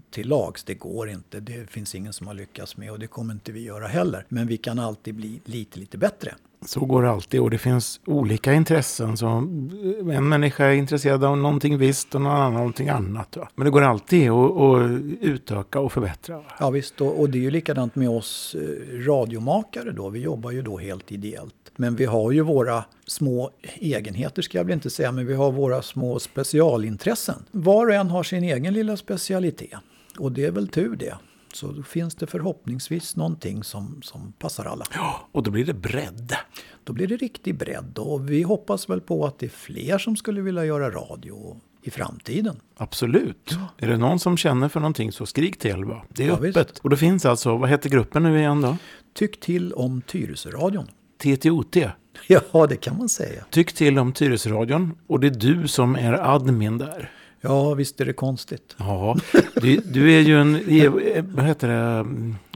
till 0.10 0.28
lags. 0.28 0.64
Det 0.64 0.74
går 0.74 1.10
inte. 1.10 1.40
Det 1.40 1.70
finns 1.70 1.96
ingen 1.96 2.14
som 2.14 2.28
har 2.28 2.34
lyckats 2.34 2.78
med 2.78 2.92
och 2.92 3.00
det 3.00 3.08
kommer 3.08 3.34
inte 3.34 3.52
vi 3.52 3.64
göra 3.64 3.88
heller. 3.88 4.26
Men 4.30 4.48
vi 4.48 4.58
kan 4.58 4.80
alltid 4.80 5.16
bli 5.16 5.42
lite, 5.46 5.80
lite 5.80 5.98
bättre. 5.98 6.36
Så 6.66 6.86
går 6.86 7.04
det 7.04 7.10
alltid 7.10 7.40
och 7.40 7.50
det 7.50 7.58
finns 7.58 8.00
olika 8.06 8.54
intressen. 8.54 9.18
Så 9.18 9.28
en 9.28 10.30
människa 10.30 10.66
är 10.66 10.74
intresserad 10.74 11.24
av 11.24 11.38
någonting 11.38 11.78
visst 11.78 12.16
och 12.16 12.22
någon 12.22 12.32
annan 12.32 12.54
någonting 12.54 12.90
annat. 12.90 13.38
Va? 13.38 13.50
Men 13.56 13.66
det 13.66 13.72
går 13.72 13.82
alltid 13.82 14.30
att, 14.30 14.52
att 14.52 14.92
utöka 15.22 15.80
och 15.80 15.92
förbättra. 15.92 16.38
Va? 16.38 16.44
Ja 16.60 16.70
visst, 16.70 17.02
och, 17.02 17.20
och 17.20 17.30
det 17.30 17.38
är 17.38 17.42
ju 17.42 17.52
likadant 17.52 17.96
med 17.96 18.10
oss 18.10 18.56
eh, 18.56 19.00
radiomakare 19.00 19.92
då. 19.92 20.10
Vi 20.10 20.20
jobbar 20.20 20.52
ju 20.52 20.62
då 20.62 20.78
helt 20.78 21.12
ideellt. 21.12 21.65
Men 21.76 21.96
vi 21.96 22.06
har 22.06 22.32
ju 22.32 22.42
våra 22.42 22.86
små 23.08 23.52
egenheter 23.76 24.42
ska 24.42 24.58
jag 24.58 24.66
väl 24.66 24.74
inte 24.74 24.90
säga, 24.90 25.12
men 25.12 25.28
vi 25.28 25.34
har 25.34 25.52
våra 25.52 25.82
små 25.82 26.20
specialintressen. 26.20 27.46
Var 27.52 27.88
och 27.88 27.94
en 27.94 28.10
har 28.10 28.24
sin 28.24 28.44
egen 28.44 28.74
lilla 28.74 28.98
specialitet. 28.98 29.80
Och 30.20 30.32
det 30.32 30.46
är 30.46 30.52
väl 30.52 30.68
tur 30.68 30.96
det. 30.96 31.16
Så 31.54 31.72
då 31.72 31.84
finns 31.84 32.16
det 32.16 32.28
förhoppningsvis 32.28 33.16
någonting 33.16 33.64
som, 33.64 34.02
som 34.02 34.34
passar 34.40 34.66
alla. 34.66 34.86
Ja, 34.94 35.28
och 35.32 35.44
då 35.44 35.52
blir 35.52 35.66
det 35.66 35.74
bredd. 35.74 36.36
Då 36.84 36.94
blir 36.94 37.08
det 37.08 37.18
riktig 37.18 37.58
bredd 37.58 37.98
och 37.98 38.30
vi 38.30 38.42
hoppas 38.42 38.90
väl 38.90 39.02
på 39.02 39.26
att 39.26 39.40
det 39.40 39.46
är 39.46 39.50
fler 39.50 39.98
som 39.98 40.16
skulle 40.16 40.42
vilja 40.42 40.66
göra 40.66 40.92
radio 40.92 41.62
i 41.82 41.92
framtiden. 41.92 42.60
Absolut. 42.78 43.50
Ja. 43.52 43.68
Är 43.78 43.88
det 43.88 43.98
någon 43.98 44.20
som 44.20 44.38
känner 44.38 44.70
för 44.70 44.80
någonting 44.80 45.12
så 45.12 45.26
skrik 45.26 45.60
till. 45.60 45.86
Va? 45.86 46.04
Det 46.10 46.24
är 46.24 46.28
ja, 46.28 46.34
öppet. 46.34 46.58
Visst. 46.58 46.80
Och 46.80 46.90
då 46.90 46.96
finns 46.96 47.26
alltså, 47.26 47.58
vad 47.58 47.70
heter 47.70 47.90
gruppen 47.90 48.24
nu 48.24 48.40
igen 48.40 48.62
då? 48.62 48.78
Tyck 49.14 49.40
till 49.40 49.74
om 49.74 50.02
Tyresöradion. 50.02 50.88
TTOT. 51.18 51.78
Ja, 52.28 52.68
det 52.70 52.76
kan 52.76 52.98
man 52.98 53.10
säga. 53.10 53.44
Tyck 53.50 53.74
till 53.74 54.00
om 54.00 54.14
Tyresöradion 54.14 54.94
och 55.08 55.20
det 55.20 55.28
är 55.28 55.32
du 55.32 55.68
som 55.68 55.96
är 55.96 56.14
admin 56.14 56.78
där. 56.78 57.12
Ja, 57.42 57.74
visst 57.74 58.02
är 58.02 58.06
det 58.06 58.14
konstigt. 58.14 58.76
Ja, 58.78 59.18
du, 59.56 59.78
du 59.78 60.14
är 60.14 60.20
ju 60.20 60.42
en, 60.42 60.54
vad 61.36 61.46
heter 61.46 61.68
det, 61.68 62.06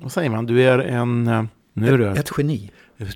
vad 0.01 0.11
säger 0.11 0.29
man, 0.29 0.45
du 0.45 0.63
är 0.63 0.79
en, 0.79 1.23
nu 1.73 1.87
är 1.93 1.97
det. 1.97 2.09
Ett 2.19 2.31
geni. 2.37 2.71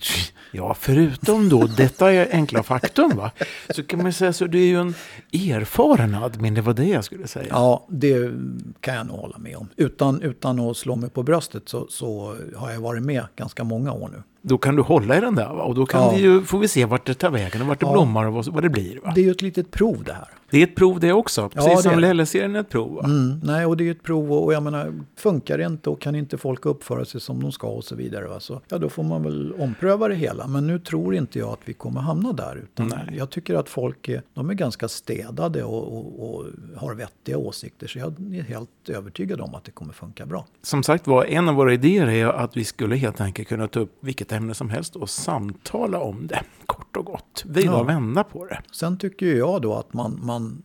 Ja, 0.55 0.75
förutom 0.79 1.49
då 1.49 1.67
detta 1.67 2.11
är 2.11 2.27
enkla 2.31 2.63
faktum 2.63 3.11
va. 3.15 3.31
Så 3.69 3.83
kan 3.83 4.03
man 4.03 4.13
säga 4.13 4.33
så 4.33 4.45
du 4.47 4.61
är 4.61 4.65
ju 4.65 4.79
en 4.79 4.95
erfaren 5.33 6.15
admin, 6.15 6.53
det 6.53 6.61
var 6.61 6.73
det 6.73 6.85
jag 6.85 7.03
skulle 7.03 7.27
säga. 7.27 7.47
Ja, 7.49 7.85
det 7.89 8.31
kan 8.79 8.95
jag 8.95 9.07
nog 9.07 9.17
hålla 9.17 9.37
med 9.37 9.57
om. 9.57 9.69
Utan, 9.75 10.21
utan 10.21 10.59
att 10.59 10.77
slå 10.77 10.95
mig 10.95 11.09
på 11.09 11.23
bröstet 11.23 11.69
så, 11.69 11.87
så 11.89 12.35
har 12.55 12.71
jag 12.71 12.81
varit 12.81 13.03
med 13.03 13.25
ganska 13.35 13.63
många 13.63 13.93
år 13.93 14.09
nu 14.13 14.23
då 14.45 14.57
kan 14.57 14.75
du 14.75 14.81
hålla 14.81 15.17
i 15.17 15.21
den 15.21 15.35
där. 15.35 15.53
Va? 15.53 15.63
Och 15.63 15.75
då 15.75 15.85
kan 15.85 16.01
ja. 16.01 16.17
ju, 16.17 16.41
får 16.41 16.59
vi 16.59 16.67
se 16.67 16.85
vart 16.85 17.05
det 17.05 17.13
tar 17.13 17.29
vägen 17.29 17.61
och 17.61 17.67
vart 17.67 17.79
det 17.79 17.85
ja. 17.85 17.91
blommar 17.91 18.25
och 18.25 18.45
vad, 18.45 18.63
det 18.63 18.69
blir. 18.69 18.99
Va? 19.03 19.11
Det 19.15 19.21
är 19.21 19.25
ju 19.25 19.31
ett 19.31 19.41
litet 19.41 19.71
prov 19.71 20.03
det 20.03 20.13
här. 20.13 20.27
Det 20.49 20.59
är 20.59 20.63
ett 20.63 20.75
prov 20.75 20.99
det 20.99 21.13
också, 21.13 21.49
precis 21.49 21.71
ja, 21.71 21.81
som 21.81 21.99
Lelle-serien 21.99 22.55
är 22.55 22.59
ett 22.59 22.69
prov. 22.69 23.05
Mm, 23.05 23.39
nej, 23.43 23.65
och 23.65 23.77
det 23.77 23.87
är 23.87 23.91
ett 23.91 24.03
prov 24.03 24.33
och 24.33 24.53
jag 24.53 24.63
menar, 24.63 24.93
funkar 25.15 25.57
det 25.57 25.65
inte 25.65 25.89
och 25.89 26.01
kan 26.01 26.15
inte 26.15 26.37
folk 26.37 26.65
uppföra 26.65 27.05
sig 27.05 27.21
som 27.21 27.41
de 27.41 27.51
ska 27.51 27.67
och 27.67 27.83
så 27.83 27.95
vidare. 27.95 28.27
Va? 28.27 28.39
Så, 28.39 28.61
ja, 28.67 28.77
då 28.77 28.89
får 28.89 29.03
man 29.03 29.23
väl 29.23 29.53
ompröva 29.53 30.07
det 30.07 30.15
hela. 30.15 30.47
Men 30.47 30.67
nu 30.67 30.79
tror 30.79 31.15
inte 31.15 31.39
jag 31.39 31.49
att 31.49 31.59
vi 31.65 31.73
kommer 31.73 32.01
hamna 32.01 32.33
där. 32.33 32.55
Utan 32.63 32.87
nej. 32.87 33.17
Jag 33.17 33.29
tycker 33.29 33.55
att 33.55 33.69
folk 33.69 34.09
är, 34.09 34.21
de 34.33 34.49
är 34.49 34.53
ganska 34.53 34.87
städade 34.87 35.63
och, 35.63 35.97
och, 35.97 36.35
och 36.35 36.45
har 36.75 36.95
vettiga 36.95 37.37
åsikter. 37.37 37.87
Så 37.87 37.99
jag 37.99 38.35
är 38.35 38.41
helt 38.41 38.89
övertygad 38.89 39.41
om 39.41 39.55
att 39.55 39.63
det 39.63 39.71
kommer 39.71 39.93
funka 39.93 40.25
bra. 40.25 40.45
Som 40.61 40.83
sagt 40.83 41.07
var, 41.07 41.25
en 41.25 41.49
av 41.49 41.55
våra 41.55 41.73
idéer 41.73 42.07
är 42.07 42.25
att 42.25 42.57
vi 42.57 42.65
skulle 42.65 42.95
helt 42.95 43.21
enkelt 43.21 43.47
kunna 43.47 43.67
ta 43.67 43.79
upp 43.79 43.97
vilket 43.99 44.31
ämne 44.33 44.53
som 44.53 44.69
helst 44.69 44.95
och 44.95 45.09
samtala 45.09 45.99
om 45.99 46.27
det 46.27 46.43
kort 46.65 46.97
och 46.97 47.05
gott. 47.05 47.43
Vrida 47.45 47.71
ja. 47.71 47.79
och 47.79 47.89
vända 47.89 48.23
på 48.23 48.45
det. 48.45 48.61
Sen 48.71 48.97
tycker 48.97 49.25
jag 49.25 49.61
då 49.61 49.73
att 49.75 49.93
man, 49.93 50.19
man 50.23 50.63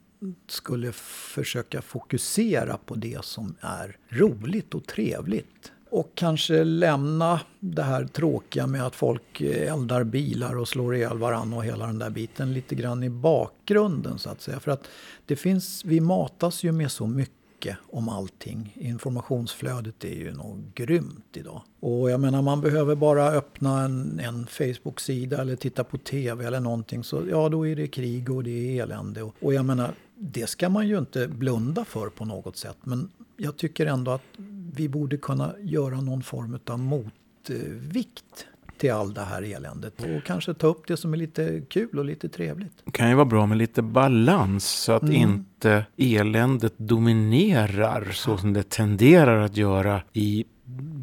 skulle 0.48 0.92
försöka 0.92 1.82
fokusera 1.82 2.76
på 2.86 2.94
det 2.94 3.24
som 3.24 3.54
är 3.60 3.96
roligt 4.08 4.74
och 4.74 4.86
trevligt. 4.86 5.72
och 5.90 6.12
kanske 6.14 6.64
lämna 6.64 7.40
det 7.60 7.82
här 7.82 8.04
tråkiga 8.04 8.66
med 8.66 8.86
att 8.86 8.94
folk 8.94 9.40
eldar 9.40 10.04
bilar 10.04 10.58
och 10.58 10.68
slår 10.68 10.94
ihjäl 10.94 11.18
varandra 11.18 11.56
och 11.56 11.64
hela 11.64 11.86
den 11.86 11.98
där 11.98 12.10
biten 12.10 12.52
lite 12.52 12.74
grann 12.74 13.02
i 13.02 13.10
bakgrunden 13.10 14.18
så 14.18 14.30
att 14.30 14.40
säga. 14.40 14.60
För 14.60 14.70
att 14.70 14.88
det 15.26 15.36
finns, 15.36 15.84
vi 15.84 16.00
matas 16.00 16.64
ju 16.64 16.72
med 16.72 16.90
så 16.90 17.06
mycket 17.06 17.37
om 17.86 18.08
allting. 18.08 18.76
Informationsflödet 18.76 20.04
är 20.04 20.14
ju 20.14 20.32
nog 20.34 20.72
grymt 20.74 21.36
idag. 21.36 21.62
Och 21.80 22.10
jag 22.10 22.20
menar 22.20 22.42
man 22.42 22.60
behöver 22.60 22.94
bara 22.94 23.30
öppna 23.30 23.82
en, 23.84 24.20
en 24.20 24.46
Facebook-sida 24.46 25.40
eller 25.40 25.56
titta 25.56 25.84
på 25.84 25.98
TV 25.98 26.46
eller 26.46 26.60
någonting 26.60 27.04
så 27.04 27.22
ja 27.30 27.48
då 27.48 27.66
är 27.66 27.76
det 27.76 27.86
krig 27.86 28.30
och 28.30 28.44
det 28.44 28.50
är 28.78 28.82
elände. 28.82 29.22
Och, 29.22 29.34
och 29.40 29.54
jag 29.54 29.64
menar 29.64 29.94
det 30.14 30.46
ska 30.46 30.68
man 30.68 30.88
ju 30.88 30.98
inte 30.98 31.28
blunda 31.28 31.84
för 31.84 32.08
på 32.08 32.24
något 32.24 32.56
sätt. 32.56 32.76
Men 32.84 33.10
jag 33.36 33.56
tycker 33.56 33.86
ändå 33.86 34.10
att 34.10 34.22
vi 34.74 34.88
borde 34.88 35.16
kunna 35.16 35.54
göra 35.60 36.00
någon 36.00 36.22
form 36.22 36.58
av 36.66 36.78
motvikt 36.78 38.46
till 38.78 38.92
all 38.92 39.14
det 39.14 39.20
här 39.20 39.42
eländet. 39.56 40.02
Och 40.02 40.24
kanske 40.24 40.54
ta 40.54 40.66
upp 40.66 40.86
det 40.86 40.96
som 40.96 41.12
är 41.12 41.16
lite 41.16 41.62
kul 41.68 41.98
och 41.98 42.04
lite 42.04 42.28
trevligt. 42.28 42.72
Det 42.84 42.90
kan 42.90 43.08
ju 43.08 43.14
vara 43.14 43.24
bra 43.24 43.46
med 43.46 43.58
lite 43.58 43.82
balans 43.82 44.68
så 44.68 44.92
att 44.92 45.02
mm. 45.02 45.14
inte 45.14 45.86
eländet 45.96 46.74
dominerar 46.76 48.08
så 48.12 48.38
som 48.38 48.52
det 48.52 48.68
tenderar 48.68 49.40
att 49.40 49.56
göra 49.56 50.02
i 50.12 50.44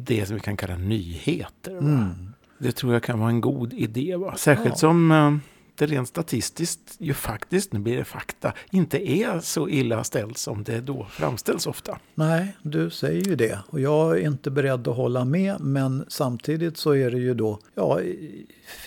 det 0.04 0.26
som 0.26 0.34
vi 0.34 0.40
kan 0.40 0.56
kalla 0.56 0.76
nyheter. 0.76 1.78
Mm. 1.78 2.32
Det 2.58 2.72
tror 2.72 2.92
jag 2.92 3.02
kan 3.02 3.18
vara 3.18 3.30
en 3.30 3.40
god 3.40 3.72
idé. 3.72 4.16
Va? 4.16 4.34
Särskilt 4.36 4.68
ja. 4.68 4.76
som 4.76 5.10
eh, 5.10 5.36
det 5.78 5.86
rent 5.86 6.08
statistiskt 6.08 6.96
ju 6.98 7.14
faktiskt, 7.14 7.72
nu 7.72 7.78
blir 7.78 7.96
det 7.96 8.04
fakta, 8.04 8.52
inte 8.70 9.10
är 9.10 9.40
så 9.40 9.68
illa 9.68 10.04
ställt 10.04 10.38
som 10.38 10.64
det 10.64 10.80
då 10.80 11.06
framställs 11.10 11.66
ofta. 11.66 11.98
Nej, 12.14 12.56
du 12.62 12.90
säger 12.90 13.22
ju 13.22 13.36
det. 13.36 13.58
Och 13.66 13.80
jag 13.80 14.18
är 14.18 14.26
inte 14.26 14.50
beredd 14.50 14.88
att 14.88 14.96
hålla 14.96 15.24
med, 15.24 15.60
men 15.60 16.04
samtidigt 16.08 16.76
så 16.76 16.90
är 16.94 17.10
det 17.10 17.18
ju 17.18 17.34
då, 17.34 17.58
ja, 17.74 18.00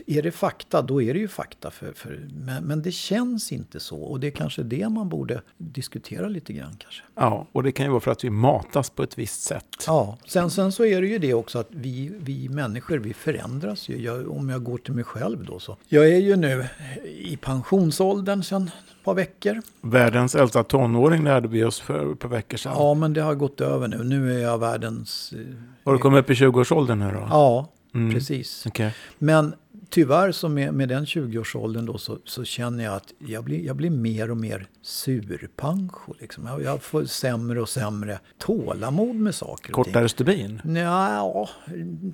är 0.05 0.21
det 0.21 0.31
fakta, 0.31 0.81
då 0.81 1.01
är 1.01 1.13
det 1.13 1.19
ju 1.19 1.27
fakta. 1.27 1.71
För, 1.71 1.93
för, 1.93 2.27
men, 2.33 2.63
men 2.63 2.81
det 2.81 2.91
känns 2.91 3.51
inte 3.51 3.79
så. 3.79 3.97
Och 3.97 4.19
det 4.19 4.27
är 4.27 4.31
kanske 4.31 4.63
det 4.63 4.89
man 4.89 5.09
borde 5.09 5.41
diskutera 5.57 6.27
lite 6.27 6.53
grann 6.53 6.75
kanske. 6.79 7.03
Ja, 7.15 7.47
och 7.51 7.63
det 7.63 7.71
kan 7.71 7.85
ju 7.85 7.89
vara 7.89 8.01
för 8.01 8.11
att 8.11 8.23
vi 8.23 8.29
matas 8.29 8.89
på 8.89 9.03
ett 9.03 9.17
visst 9.17 9.41
sätt. 9.41 9.83
Ja, 9.87 10.17
sen, 10.27 10.51
sen 10.51 10.71
så 10.71 10.85
är 10.85 11.01
det 11.01 11.07
ju 11.07 11.17
det 11.17 11.33
också 11.33 11.59
att 11.59 11.67
vi, 11.69 12.11
vi 12.19 12.49
människor, 12.49 12.97
vi 12.97 13.13
förändras 13.13 13.89
ju. 13.89 14.01
Jag, 14.01 14.31
om 14.31 14.49
jag 14.49 14.63
går 14.63 14.77
till 14.77 14.93
mig 14.93 15.03
själv 15.03 15.45
då 15.45 15.59
så. 15.59 15.77
Jag 15.87 16.07
är 16.09 16.17
ju 16.17 16.35
nu 16.35 16.65
i 17.03 17.37
pensionsåldern 17.37 18.43
sedan 18.43 18.63
ett 18.63 19.03
par 19.03 19.13
veckor. 19.13 19.61
Världens 19.81 20.35
äldsta 20.35 20.63
tonåring 20.63 21.23
lärde 21.23 21.47
vi 21.47 21.63
oss 21.63 21.79
för 21.79 22.11
ett 22.11 22.19
par 22.19 22.29
veckor 22.29 22.57
sedan. 22.57 22.73
Ja, 22.75 22.93
men 22.93 23.13
det 23.13 23.21
har 23.21 23.35
gått 23.35 23.61
över 23.61 23.87
nu. 23.87 24.03
Nu 24.03 24.35
är 24.35 24.39
jag 24.39 24.57
världens... 24.57 25.33
Eh, 25.33 25.55
har 25.85 25.93
du 25.93 25.99
kommit 25.99 26.19
upp 26.19 26.29
i 26.29 26.33
20-årsåldern 26.33 26.99
nu 26.99 27.11
då? 27.11 27.27
Ja, 27.29 27.69
mm. 27.93 28.13
precis. 28.13 28.65
Okay. 28.65 28.91
Men 29.17 29.53
tyvärr 29.89 30.31
så 30.31 30.49
med, 30.49 30.73
med 30.73 30.89
den 30.89 31.05
20-årsåldern 31.05 31.85
då 31.85 31.97
så, 31.97 32.17
så, 32.25 32.43
känner 32.43 32.83
jag 32.83 32.93
att 32.93 33.13
jag 33.17 33.43
blir, 33.43 33.65
jag 33.65 33.75
blir 33.75 33.89
mer 33.89 34.31
och 34.31 34.37
mer 34.37 34.67
surpancho. 34.81 36.13
Liksom. 36.19 36.45
Jag, 36.45 36.61
jag 36.61 36.81
får 36.81 37.05
sämre 37.05 37.61
och 37.61 37.69
sämre 37.69 38.19
tålamod 38.37 39.15
med 39.15 39.35
saker 39.35 39.73
Kortare 39.73 40.09
stubin? 40.09 40.61
Ja, 40.75 41.49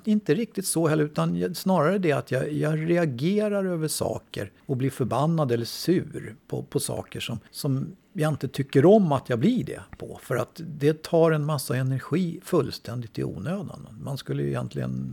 inte 0.04 0.34
riktigt 0.34 0.66
så 0.66 0.88
heller. 0.88 1.04
Utan 1.04 1.54
snarare 1.54 1.98
det 1.98 2.12
att 2.12 2.30
jag, 2.30 2.52
jag 2.52 2.90
reagerar 2.90 3.64
över 3.64 3.88
saker 3.88 4.52
och 4.66 4.76
blir 4.76 4.90
förbannad 4.90 5.52
eller 5.52 5.64
sur 5.64 6.36
på, 6.46 6.62
på 6.62 6.80
saker 6.80 7.20
som, 7.20 7.38
som 7.50 7.96
jag 8.12 8.32
inte 8.32 8.48
tycker 8.48 8.86
om 8.86 9.12
att 9.12 9.28
jag 9.28 9.38
blir 9.38 9.64
det 9.64 9.80
på. 9.98 10.18
För 10.22 10.36
att 10.36 10.60
det 10.66 11.02
tar 11.02 11.30
en 11.30 11.44
massa 11.44 11.76
energi 11.76 12.40
fullständigt 12.44 13.18
i 13.18 13.24
onödan. 13.24 13.88
Man 14.00 14.18
skulle 14.18 14.42
ju 14.42 14.48
egentligen 14.48 15.12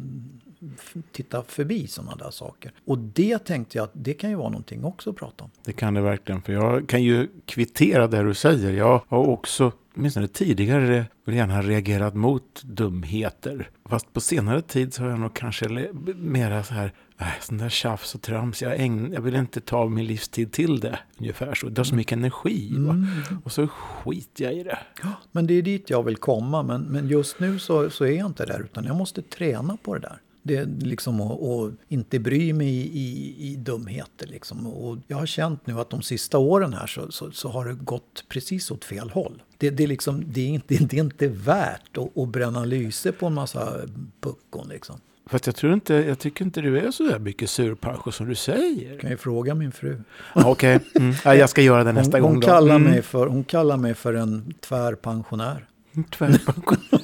titta 1.12 1.44
förbi 1.44 1.88
sådana 1.88 2.16
där 2.16 2.32
saker. 2.32 2.72
Och 2.86 2.98
det 2.98 3.40
tänkte 3.40 3.78
jag 3.78 3.84
att 3.84 3.92
det 3.94 4.14
kan 4.14 4.30
ju 4.30 4.36
vara 4.36 4.50
någonting 4.50 4.84
också 4.84 5.10
att 5.10 5.16
prata 5.16 5.44
om. 5.44 5.50
Det 5.64 5.74
kan 5.74 5.94
det 5.94 6.02
verkligen, 6.02 6.42
för 6.42 6.54
jag 6.54 6.90
kan 6.90 7.04
ju 7.04 7.28
kvittera 7.46 8.08
det 8.08 8.24
du 8.24 8.34
säger. 8.34 8.74
Jag 8.74 9.02
har 9.08 9.28
också 9.28 9.72
åtminstone 9.96 10.28
tidigare 10.28 11.06
vill 11.26 11.36
gärna 11.36 11.62
reagerat 11.62 12.16
mot 12.16 12.64
dumheter. 12.64 13.70
Fast 13.86 14.14
på 14.14 14.22
senare 14.22 14.62
tid 14.62 14.94
så 14.94 15.04
har 15.04 15.10
jag 15.10 15.20
nog 15.20 15.34
kanske 15.34 15.90
mera 16.16 16.64
så 16.64 16.74
här, 16.74 16.94
äh, 17.20 17.28
sån 17.42 17.58
där 17.58 17.70
tjafs 17.70 18.16
och 18.16 18.22
trams, 18.22 18.62
jag, 18.62 18.80
ägn, 18.80 19.14
jag 19.14 19.22
vill 19.22 19.36
inte 19.36 19.62
ta 19.62 19.88
min 19.90 20.06
livstid 20.06 20.52
till 20.52 20.80
det. 20.80 21.00
Ungefär 21.20 21.54
så. 21.54 21.70
Det 21.70 21.80
har 21.80 21.84
så 21.84 21.96
mycket 21.96 22.18
energi. 22.18 22.76
Mm. 22.76 23.08
Och 23.44 23.52
så 23.52 23.68
skiter 23.68 24.44
jag 24.44 24.54
i 24.54 24.64
det. 24.64 24.80
Ja, 25.02 25.10
men 25.32 25.48
det 25.48 25.54
är 25.54 25.62
dit 25.62 25.90
jag 25.90 26.04
vill 26.04 26.18
komma. 26.18 26.64
Men, 26.64 26.82
men 26.82 27.08
just 27.08 27.40
nu 27.40 27.60
så, 27.60 27.90
så 27.90 28.06
är 28.06 28.12
jag 28.12 28.26
inte 28.26 28.46
där, 28.46 28.62
utan 28.64 28.86
jag 28.86 28.96
måste 28.96 29.22
träna 29.22 29.78
på 29.84 29.94
det 29.94 30.00
där. 30.00 30.20
Det 30.44 30.66
liksom 30.66 31.22
att, 31.22 31.74
inte 31.88 32.20
bry 32.20 32.54
mig 32.54 32.68
i, 32.68 33.00
i, 33.00 33.52
i, 33.52 33.56
dumheter. 33.56 34.28
Liksom. 34.28 34.68
Och 34.68 34.98
jag 35.08 35.18
har 35.18 35.26
känt 35.26 35.68
nu 35.68 35.80
att 35.80 35.90
de 35.90 36.02
sista 36.02 36.38
åren 36.38 36.74
här 36.74 36.88
så, 36.88 37.12
så, 37.12 37.32
så 37.32 37.50
har 37.50 37.66
det 37.66 37.74
gått 37.74 38.26
precis 38.30 38.72
åt 38.72 38.86
fel 38.86 39.10
håll. 39.10 39.44
Det, 39.58 39.70
det, 39.70 39.88
liksom, 39.88 40.24
det, 40.28 40.42
är, 40.42 40.48
inte, 40.48 40.76
det 40.76 40.98
är 40.98 41.04
inte 41.04 41.28
värt 41.28 41.98
att, 41.98 42.18
att 42.18 42.30
bränna 42.30 42.66
lyse 42.66 43.12
på 43.12 43.26
en 43.26 43.34
massa 43.34 43.82
puckon. 44.22 44.68
Liksom. 44.70 45.00
Fast 45.26 45.46
jag, 45.46 45.56
tror 45.56 45.74
inte, 45.74 45.94
jag 45.94 46.20
tycker 46.20 46.46
inte 46.46 46.62
du 46.62 46.80
är 46.80 46.92
så 46.92 47.04
där 47.04 47.20
mycket 47.20 47.50
surpancho 47.50 48.12
som 48.12 48.30
du 48.30 48.36
säger. 48.36 49.00
Kan 49.00 49.10
ju 49.10 49.18
fråga 49.18 49.56
min 49.56 49.72
fru. 49.72 50.02
Okej, 50.36 50.76
okay. 50.76 50.80
mm. 50.96 51.16
ja, 51.26 51.36
jag 51.36 51.50
ska 51.50 51.62
göra 51.62 51.84
det 51.84 51.92
nästa 51.92 52.18
hon, 52.18 52.22
gång. 52.22 52.32
Hon 52.32 52.42
kallar, 52.42 52.76
mm. 52.76 52.92
mig 52.92 53.02
för, 53.02 53.28
hon 53.28 53.44
kallar 53.44 53.78
mig 53.78 53.94
för 53.94 54.14
en 54.14 54.54
tvärpensionär. 54.62 55.68
Tvärpensionär. 56.12 57.03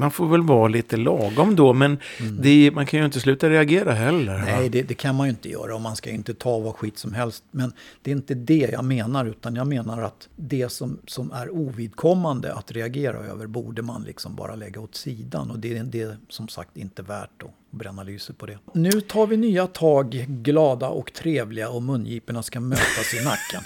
Man 0.00 0.10
får 0.10 0.28
väl 0.28 0.42
vara 0.42 0.68
lite 0.68 0.96
lagom 0.96 1.56
då, 1.56 1.72
men 1.72 1.98
mm. 2.20 2.42
det, 2.42 2.70
man 2.74 2.86
kan 2.86 3.00
ju 3.00 3.06
inte 3.06 3.20
sluta 3.20 3.50
reagera 3.50 3.92
heller. 3.92 4.38
Nej, 4.38 4.68
det, 4.68 4.82
det, 4.82 4.94
kan 4.94 5.14
man 5.14 5.26
ju 5.26 5.30
inte 5.30 5.48
göra 5.48 5.74
och 5.74 5.80
man 5.80 5.96
ska 5.96 6.10
inte 6.10 6.34
ta 6.34 6.58
vad 6.58 6.74
skit 6.74 6.98
som 6.98 7.14
helst. 7.14 7.44
Men 7.50 7.72
det 8.02 8.10
är 8.10 8.14
inte 8.14 8.34
det 8.34 8.70
jag 8.72 8.84
menar, 8.84 9.24
utan 9.24 9.56
jag 9.56 9.66
menar 9.66 10.02
att 10.02 10.28
det 10.36 10.72
som, 10.72 10.98
som 11.06 11.32
är 11.32 11.50
ovidkommande 11.50 12.54
att 12.54 12.72
reagera 12.72 13.18
över 13.18 13.46
borde 13.46 13.82
man 13.82 14.02
liksom 14.02 14.36
bara 14.36 14.54
lägga 14.54 14.80
åt 14.80 14.94
sidan. 14.94 15.50
Och 15.50 15.58
det 15.58 15.78
är 15.78 15.84
det 15.84 16.16
som 16.28 16.48
sagt 16.48 16.76
inte 16.76 17.02
värt 17.02 17.42
att 17.42 17.50
bränna 17.70 18.02
lyset 18.02 18.38
på 18.38 18.46
det. 18.46 18.58
Nu 18.74 19.00
tar 19.00 19.26
vi 19.26 19.36
nya 19.36 19.66
tag, 19.66 20.24
glada 20.28 20.88
och 20.88 21.12
trevliga 21.12 21.68
och 21.68 21.82
mungiporna 21.82 22.42
ska 22.42 22.60
mötas 22.60 23.14
i 23.14 23.24
nacken. 23.24 23.62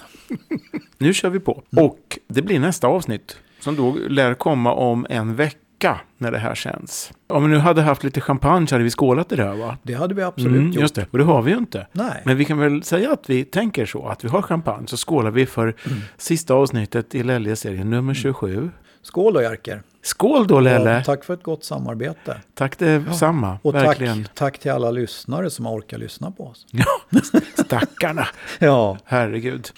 nu 0.99 1.15
kör 1.15 1.31
vi 1.31 1.41
på. 1.41 1.63
Mm. 1.73 1.85
Och 1.85 2.19
det 2.27 2.43
blir 2.43 2.61
nästa 2.61 2.87
avsnitt 2.87 3.37
som 3.61 3.77
då 3.77 3.97
lär 4.09 4.35
komma 4.35 4.73
om 4.73 5.07
en 5.11 5.37
vecka 5.37 6.01
när 6.25 6.31
det 6.33 6.39
här 6.39 6.55
känns. 6.55 7.13
Om 7.27 7.43
vi 7.43 7.49
nu 7.49 7.59
hade 7.59 7.83
haft 7.83 8.05
lite 8.05 8.21
champagne 8.21 8.67
så 8.67 8.75
hade 8.75 8.85
vi 8.85 8.91
skålat 8.91 9.33
i 9.33 9.37
det 9.37 9.45
här 9.45 9.55
va? 9.55 9.79
Det 9.83 9.95
hade 9.95 10.15
vi 10.15 10.23
absolut 10.23 10.57
mm, 10.57 10.73
gjort. 10.73 10.81
Just 10.81 10.95
det, 10.95 11.07
och 11.11 11.19
det 11.19 11.25
har 11.25 11.43
vi 11.43 11.51
ju 11.51 11.59
inte. 11.59 11.87
Nej. 11.93 12.23
Men 12.25 12.37
vi 12.37 12.45
kan 12.45 12.59
väl 12.59 12.83
säga 12.83 13.13
att 13.13 13.31
vi 13.31 13.45
tänker 13.45 13.87
så, 13.87 14.07
att 14.09 14.25
vi 14.25 14.29
har 14.29 14.43
champagne, 14.43 14.87
så 14.87 14.97
skålar 14.97 15.31
vi 15.31 15.47
för 15.47 15.63
mm. 15.63 15.99
sista 16.17 16.55
avsnittet 16.55 17.15
i 17.15 17.23
Lelje-serien, 17.23 17.91
nummer 17.91 18.15
27. 18.15 18.55
Mm. 18.55 18.71
Skål 19.03 19.35
då 19.35 19.43
Jerker! 19.43 19.83
Skål 20.03 20.47
då 20.47 20.61
Lelle! 20.61 20.91
Ja, 20.91 21.05
tack 21.05 21.25
för 21.25 21.35
ett 21.35 21.43
gott 21.43 21.65
samarbete. 21.65 22.41
Tack 22.55 22.79
detsamma, 22.79 23.47
ja. 23.47 23.59
Och 23.63 23.75
verkligen. 23.75 24.25
Tack, 24.25 24.35
tack 24.35 24.59
till 24.59 24.71
alla 24.71 24.91
lyssnare 24.91 25.51
som 25.51 25.67
orkar 25.67 25.99
lyssna 25.99 26.31
på 26.31 26.47
oss. 26.47 26.67
Ja, 26.71 27.21
stackarna! 27.65 28.29
ja. 28.59 28.99
Herregud. 29.05 29.69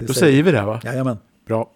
Då 0.00 0.12
säger 0.14 0.42
vi 0.42 0.52
det 0.52 0.62
va? 0.62 0.80
Jajamän. 0.84 1.18
Bra. 1.46 1.70